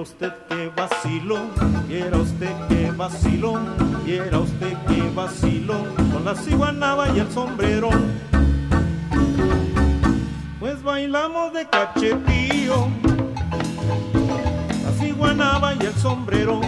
Usted 0.05 0.34
que 0.50 0.70
vacilón, 0.76 1.48
viera 1.88 2.18
usted 2.18 2.52
que 2.68 2.90
vacilón, 2.90 3.62
viera 4.05 4.38
usted 4.38 4.76
que 4.86 5.00
vacilón, 5.14 5.86
con 6.12 6.26
la 6.26 6.34
ciguanaba 6.34 7.09
y 7.09 7.20
el 7.20 7.30
sombrero. 7.30 7.88
Pues 10.61 10.82
bailamos 10.82 11.55
de 11.55 11.66
cachetío, 11.70 12.88
la 14.84 14.92
ciguanaba 15.00 15.72
y 15.74 15.86
el 15.86 15.94
sombrero. 15.94 16.61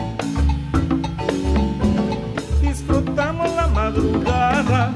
Disfrutamos 2.63 3.55
la 3.55 3.67
madrugada, 3.67 4.93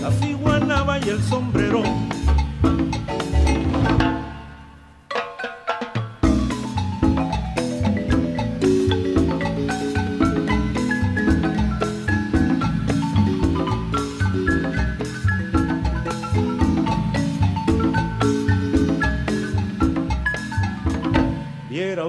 la 0.00 0.10
ciguanaba 0.12 1.00
y 1.00 1.08
el 1.08 1.22
sombrero. 1.24 1.82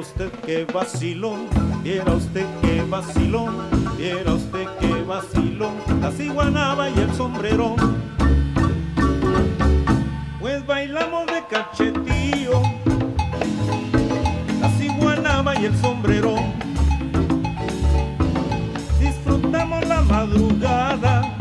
usted 0.03 0.31
qué 0.45 0.65
vacilón, 0.65 1.47
viera 1.81 2.11
usted 2.11 2.45
qué 2.61 2.83
vacilón, 2.89 3.55
viera 3.97 4.33
usted 4.33 4.67
qué 4.81 5.01
vacilón, 5.01 5.75
la 6.01 6.11
ciguanaba 6.11 6.89
y 6.89 6.99
el 6.99 7.13
sombrerón. 7.13 7.75
Pues 10.41 10.65
bailamos 10.65 11.25
de 11.27 11.41
cachetío, 11.49 12.61
la 14.59 14.69
ciguanaba 14.77 15.55
y 15.57 15.65
el 15.65 15.75
sombrerón. 15.77 16.51
Disfrutamos 18.99 19.87
la 19.87 20.01
madrugada, 20.01 21.33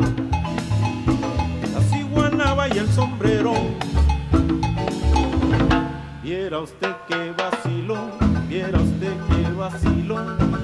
la 1.75 1.81
ciguanaba 1.91 2.69
y 2.69 2.79
el 2.79 2.89
sombrerón. 2.93 3.75
Viera 6.23 6.61
usted 6.61 6.95
qué 7.09 7.33
vacilón 7.37 7.62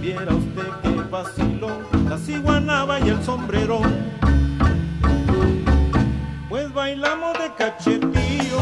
viera 0.01 0.35
usted 0.35 0.69
que 0.83 0.89
vacilón, 1.11 1.87
la 2.09 2.19
ciguanaba 2.19 3.01
y 3.01 3.09
el 3.09 3.23
sombrerón. 3.23 3.95
Pues 6.49 6.73
bailamos 6.73 7.35
de 7.39 7.53
cachetío, 7.57 8.59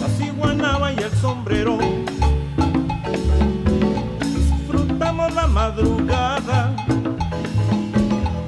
la 0.00 0.08
ciguanaba 0.18 0.92
y 0.92 0.98
el 0.98 1.12
sombrerón. 1.12 2.04
Disfrutamos 4.20 5.34
la 5.34 5.46
madrugada, 5.46 6.76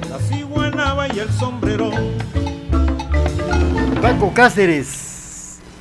la 0.09 0.19
ciguanaba 0.19 1.07
y 1.07 1.19
el 1.19 1.29
sombrerón. 1.31 1.93
Paco 4.01 4.31
Cáceres, 4.33 5.06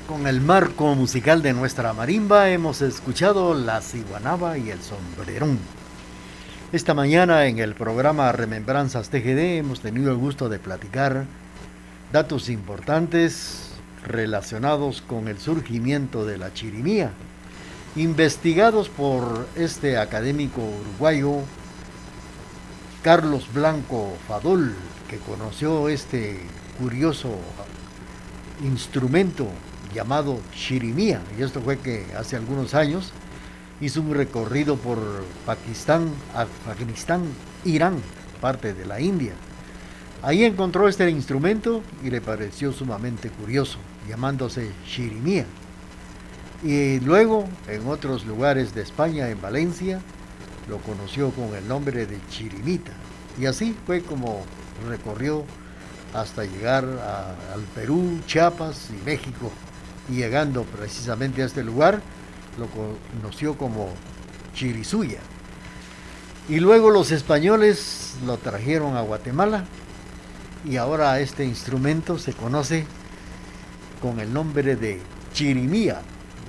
con 0.07 0.26
el 0.26 0.40
marco 0.40 0.94
musical 0.94 1.42
de 1.42 1.52
nuestra 1.52 1.92
marimba, 1.92 2.50
hemos 2.50 2.80
escuchado 2.80 3.54
La 3.54 3.80
Ciguanaba 3.80 4.57
y 4.57 4.70
el 4.70 4.80
Sombrerón. 4.80 5.59
Esta 6.72 6.94
mañana 6.94 7.46
en 7.46 7.59
el 7.59 7.74
programa 7.74 8.30
Remembranzas 8.32 9.11
TGD 9.11 9.59
hemos 9.59 9.80
tenido 9.80 10.11
el 10.11 10.16
gusto 10.16 10.48
de 10.48 10.59
platicar 10.59 11.24
datos 12.12 12.48
importantes 12.48 13.72
relacionados 14.04 15.02
con 15.02 15.28
el 15.28 15.38
surgimiento 15.38 16.24
de 16.24 16.38
la 16.38 16.52
chirimía, 16.54 17.11
investigados 17.96 18.88
por 18.88 19.48
este 19.57 19.98
académico 19.98 20.61
uruguayo 20.62 21.40
Carlos 23.02 23.52
Blanco 23.52 24.16
Fadol, 24.28 24.74
que 25.09 25.18
conoció 25.18 25.88
este 25.88 26.38
curioso 26.78 27.30
instrumento 28.62 29.48
llamado 29.97 30.40
chirimía. 30.55 31.22
Y 31.38 31.42
esto 31.42 31.61
fue 31.61 31.78
que 31.78 32.07
hace 32.16 32.36
algunos 32.36 32.74
años 32.74 33.12
hizo 33.80 34.03
un 34.03 34.14
recorrido 34.14 34.76
por 34.76 34.99
Pakistán, 35.47 36.11
Afganistán, 36.66 37.22
Irán, 37.64 37.97
parte 38.40 38.74
de 38.74 38.84
la 38.84 39.01
India. 39.01 39.32
Ahí 40.22 40.44
encontró 40.44 40.88
este 40.88 41.09
instrumento 41.11 41.82
y 42.05 42.11
le 42.11 42.20
pareció 42.20 42.72
sumamente 42.72 43.30
curioso, 43.30 43.78
llamándose 44.09 44.70
chirimía. 44.86 45.47
Y 46.62 47.01
luego, 47.01 47.49
en 47.68 47.86
otros 47.86 48.26
lugares 48.26 48.74
de 48.74 48.82
España, 48.82 49.28
en 49.30 49.40
Valencia, 49.40 50.01
lo 50.68 50.78
conoció 50.78 51.30
con 51.30 51.55
el 51.55 51.66
nombre 51.66 52.07
de 52.07 52.18
chirimita. 52.28 52.92
Y 53.38 53.47
así 53.47 53.76
fue 53.86 54.03
como 54.03 54.44
recorrió 54.88 55.44
hasta 56.14 56.44
llegar 56.44 56.84
al 56.84 57.61
Perú, 57.74 58.20
Chiapas 58.26 58.88
y 58.90 59.05
México. 59.05 59.53
Llegando 60.11 60.64
precisamente 60.64 61.42
a 61.42 61.46
este 61.46 61.64
lugar, 61.64 62.00
lo 62.59 62.68
conoció 63.20 63.57
como 63.57 63.88
Chirisuya. 64.54 65.18
Y 66.48 66.61
luego 66.61 66.90
los 66.90 67.11
españoles 67.11 68.14
lo 68.24 68.38
trajeron 68.38 68.96
a 68.96 69.00
Guatemala 69.00 69.64
y 70.64 70.76
ahora 70.76 71.18
este 71.20 71.44
instrumento 71.44 72.18
se 72.18 72.32
conoce 72.32 72.86
con 74.00 74.20
el 74.20 74.32
nombre 74.32 74.76
de 74.76 75.00
chirimía. 75.32 76.02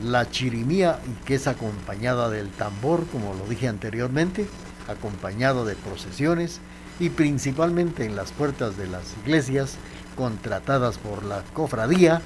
La 0.04 0.30
chirimía 0.30 1.00
que 1.26 1.36
es 1.36 1.48
acompañada 1.48 2.30
del 2.30 2.50
tambor, 2.50 3.08
como 3.08 3.34
lo 3.34 3.48
dije 3.48 3.68
anteriormente, 3.68 4.46
acompañado 4.88 5.66
de 5.66 5.76
procesiones 5.76 6.60
y 7.00 7.10
principalmente 7.10 8.06
en 8.06 8.16
las 8.16 8.32
puertas 8.32 8.78
de 8.78 8.88
las 8.88 9.16
iglesias 9.24 9.76
contratadas 10.16 10.98
por 10.98 11.24
la 11.24 11.44
cofradía, 11.54 12.22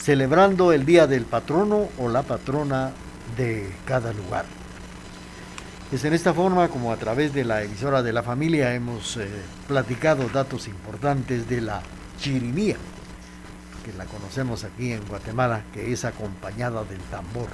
celebrando 0.00 0.72
el 0.72 0.86
día 0.86 1.06
del 1.06 1.24
patrono 1.24 1.88
o 1.98 2.08
la 2.08 2.22
patrona 2.22 2.92
de 3.36 3.70
cada 3.84 4.12
lugar. 4.12 4.46
Es 5.92 6.04
en 6.04 6.14
esta 6.14 6.32
forma 6.32 6.68
como 6.68 6.92
a 6.92 6.96
través 6.96 7.34
de 7.34 7.44
la 7.44 7.62
emisora 7.62 8.02
de 8.02 8.12
la 8.12 8.22
familia 8.22 8.74
hemos 8.74 9.16
eh, 9.16 9.28
platicado 9.68 10.28
datos 10.28 10.68
importantes 10.68 11.48
de 11.48 11.60
la 11.60 11.82
chirimía, 12.18 12.76
que 13.84 13.92
la 13.98 14.04
conocemos 14.06 14.64
aquí 14.64 14.92
en 14.92 15.06
Guatemala, 15.06 15.64
que 15.72 15.92
es 15.92 16.04
acompañada 16.04 16.84
del 16.84 17.00
tambor. 17.10 17.48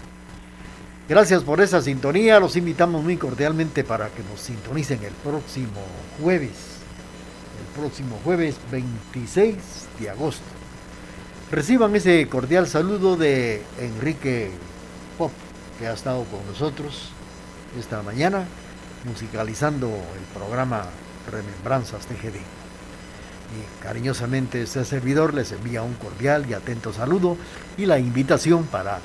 Gracias 1.08 1.42
por 1.42 1.60
esa 1.60 1.80
sintonía. 1.80 2.38
Los 2.40 2.56
invitamos 2.56 3.02
muy 3.02 3.16
cordialmente 3.16 3.84
para 3.84 4.08
que 4.08 4.22
nos 4.24 4.40
sintonicen 4.40 5.02
el 5.02 5.14
próximo 5.14 5.80
jueves. 6.20 6.78
El 7.60 7.80
próximo 7.80 8.20
jueves 8.24 8.56
26 8.70 9.56
de 10.00 10.10
agosto. 10.10 10.65
Reciban 11.50 11.94
ese 11.94 12.26
cordial 12.28 12.66
saludo 12.66 13.16
de 13.16 13.62
Enrique 13.78 14.50
Pop, 15.16 15.30
que 15.78 15.86
ha 15.86 15.92
estado 15.92 16.24
con 16.24 16.44
nosotros 16.44 17.10
esta 17.78 18.02
mañana 18.02 18.44
musicalizando 19.04 19.86
el 19.86 20.36
programa 20.36 20.86
Remembranzas 21.30 22.06
TGD. 22.06 22.34
Y 22.34 23.80
cariñosamente 23.80 24.60
este 24.60 24.84
servidor 24.84 25.34
les 25.34 25.52
envía 25.52 25.82
un 25.82 25.94
cordial 25.94 26.46
y 26.50 26.54
atento 26.54 26.92
saludo 26.92 27.36
y 27.76 27.86
la 27.86 28.00
invitación 28.00 28.64
para 28.64 28.98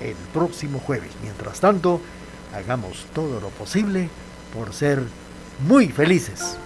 el 0.00 0.14
próximo 0.32 0.78
jueves. 0.78 1.10
Mientras 1.24 1.58
tanto, 1.58 2.00
hagamos 2.54 3.06
todo 3.12 3.40
lo 3.40 3.48
posible 3.48 4.08
por 4.54 4.72
ser 4.72 5.02
muy 5.66 5.88
felices. 5.88 6.56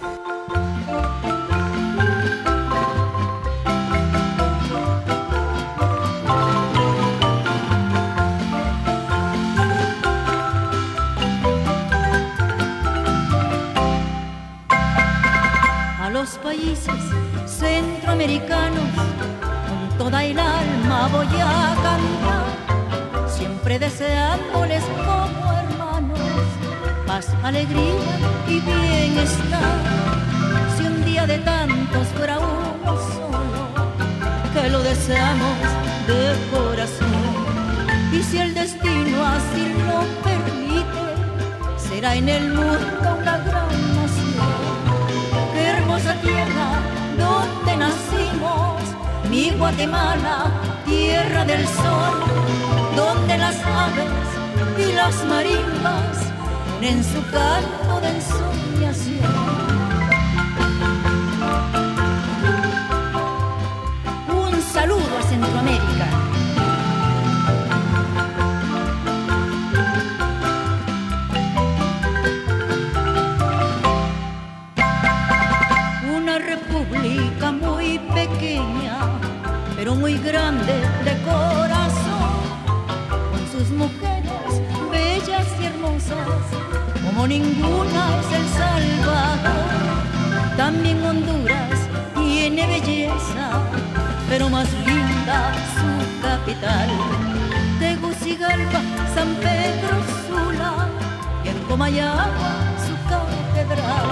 Alegría 27.43 28.15
y 28.47 28.59
bienestar. 28.59 29.75
Si 30.77 30.83
un 30.83 31.03
día 31.03 31.27
de 31.27 31.39
tantos 31.39 32.07
fuera 32.15 32.39
uno 32.39 32.97
solo, 33.13 33.63
que 34.53 34.69
lo 34.69 34.81
deseamos 34.81 35.57
de 36.07 36.35
corazón. 36.51 37.33
Y 38.13 38.23
si 38.23 38.37
el 38.37 38.53
destino 38.53 39.25
así 39.25 39.73
lo 39.87 39.99
permite, 40.23 41.05
será 41.77 42.15
en 42.15 42.29
el 42.29 42.53
mundo 42.53 43.17
una 43.19 43.37
gran 43.39 43.95
nación. 43.97 44.53
Hermosa 45.55 46.13
tierra 46.21 46.69
donde 47.17 47.77
nacimos, 47.77 48.81
mi 49.29 49.49
Guatemala, 49.51 50.51
tierra 50.85 51.43
del 51.45 51.67
sol 51.67 52.15
donde 52.95 53.37
las 53.37 53.55
aves 53.65 54.87
y 54.87 54.93
las 54.93 55.25
marimbas 55.25 56.32
en 56.85 57.01
su 57.01 57.21
canto 57.31 58.01
de 58.01 58.09
ensoñación. 58.09 59.33
Un 64.27 64.61
saludo 64.61 65.17
a 65.17 65.21
Centroamérica. 65.23 66.07
Una 76.17 76.37
república 76.37 77.51
muy 77.51 77.99
pequeña, 78.13 78.97
pero 79.77 79.95
muy 79.95 80.17
grande 80.17 80.73
de 81.05 81.21
corazón 81.23 81.82
como 87.03 87.27
ninguna 87.27 88.19
es 88.19 88.31
El 88.39 88.47
Salvador. 88.49 89.73
También 90.57 91.03
Honduras 91.05 91.79
tiene 92.15 92.67
belleza, 92.67 93.61
pero 94.29 94.49
más 94.49 94.67
linda 94.85 95.53
su 95.75 96.21
capital. 96.21 96.89
Tegucigalpa, 97.79 98.81
San 99.13 99.35
Pedro 99.35 99.95
Sula 100.27 100.87
y 101.43 101.49
en 101.49 101.57
Comayagua 101.69 102.53
su 102.85 102.95
catedral. 103.09 104.07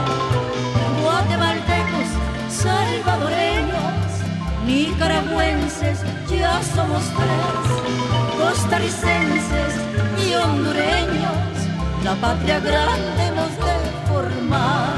Guatemaltecos, 1.01 2.09
salvadoreños, 2.49 4.11
nicaragüenses, 4.65 5.99
ya 6.29 6.61
somos 6.75 7.03
tres 7.17 7.81
costarricenses 8.41 9.73
y 10.27 10.33
hondureños, 10.33 11.50
la 12.03 12.15
patria 12.15 12.59
grande 12.59 13.27
hemos 13.27 13.55
de 13.57 13.75
formar. 14.07 14.95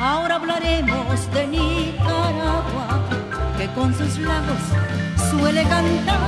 Ahora 0.00 0.36
hablaremos 0.36 1.32
de 1.32 1.46
Nicaragua, 1.46 2.88
que 3.56 3.68
con 3.68 3.94
sus 3.94 4.18
lagos 4.18 4.62
suele 5.30 5.62
cantar, 5.64 6.18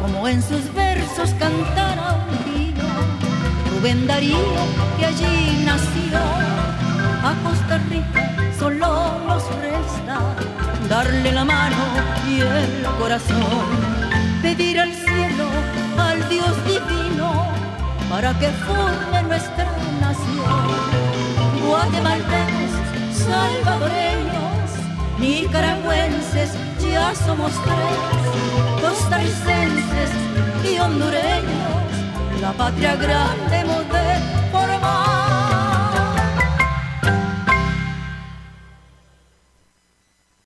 como 0.00 0.28
en 0.28 0.40
sus 0.40 0.72
versos 0.72 1.30
cantará 1.38 2.21
Rubén 3.82 4.06
Darío, 4.06 4.38
que 4.96 5.06
allí 5.06 5.64
nació. 5.64 6.16
A 7.24 7.34
Costa 7.42 7.78
Rica 7.90 8.32
solo 8.56 9.18
nos 9.26 9.42
resta 9.60 10.20
darle 10.88 11.32
la 11.32 11.44
mano 11.44 11.76
y 12.28 12.42
el 12.42 12.86
corazón, 12.96 13.66
pedir 14.40 14.78
al 14.78 14.92
cielo, 14.94 15.48
al 15.98 16.28
Dios 16.28 16.54
divino, 16.64 17.48
para 18.08 18.32
que 18.38 18.50
forme 18.50 19.22
nuestra 19.24 19.66
nación. 20.00 20.62
Guatemaltecos, 21.66 22.72
salvadoreños, 23.26 24.70
nicaragüenses, 25.18 26.50
ya 26.80 27.12
somos 27.16 27.50
tres, 27.64 28.80
costarricenses 28.80 30.10
y 30.70 30.78
hondureños, 30.78 31.81
la 32.42 32.52
patria 32.52 32.96
grande 32.96 33.60
hemos 33.60 33.88
de 33.88 34.18
formar. 34.50 35.21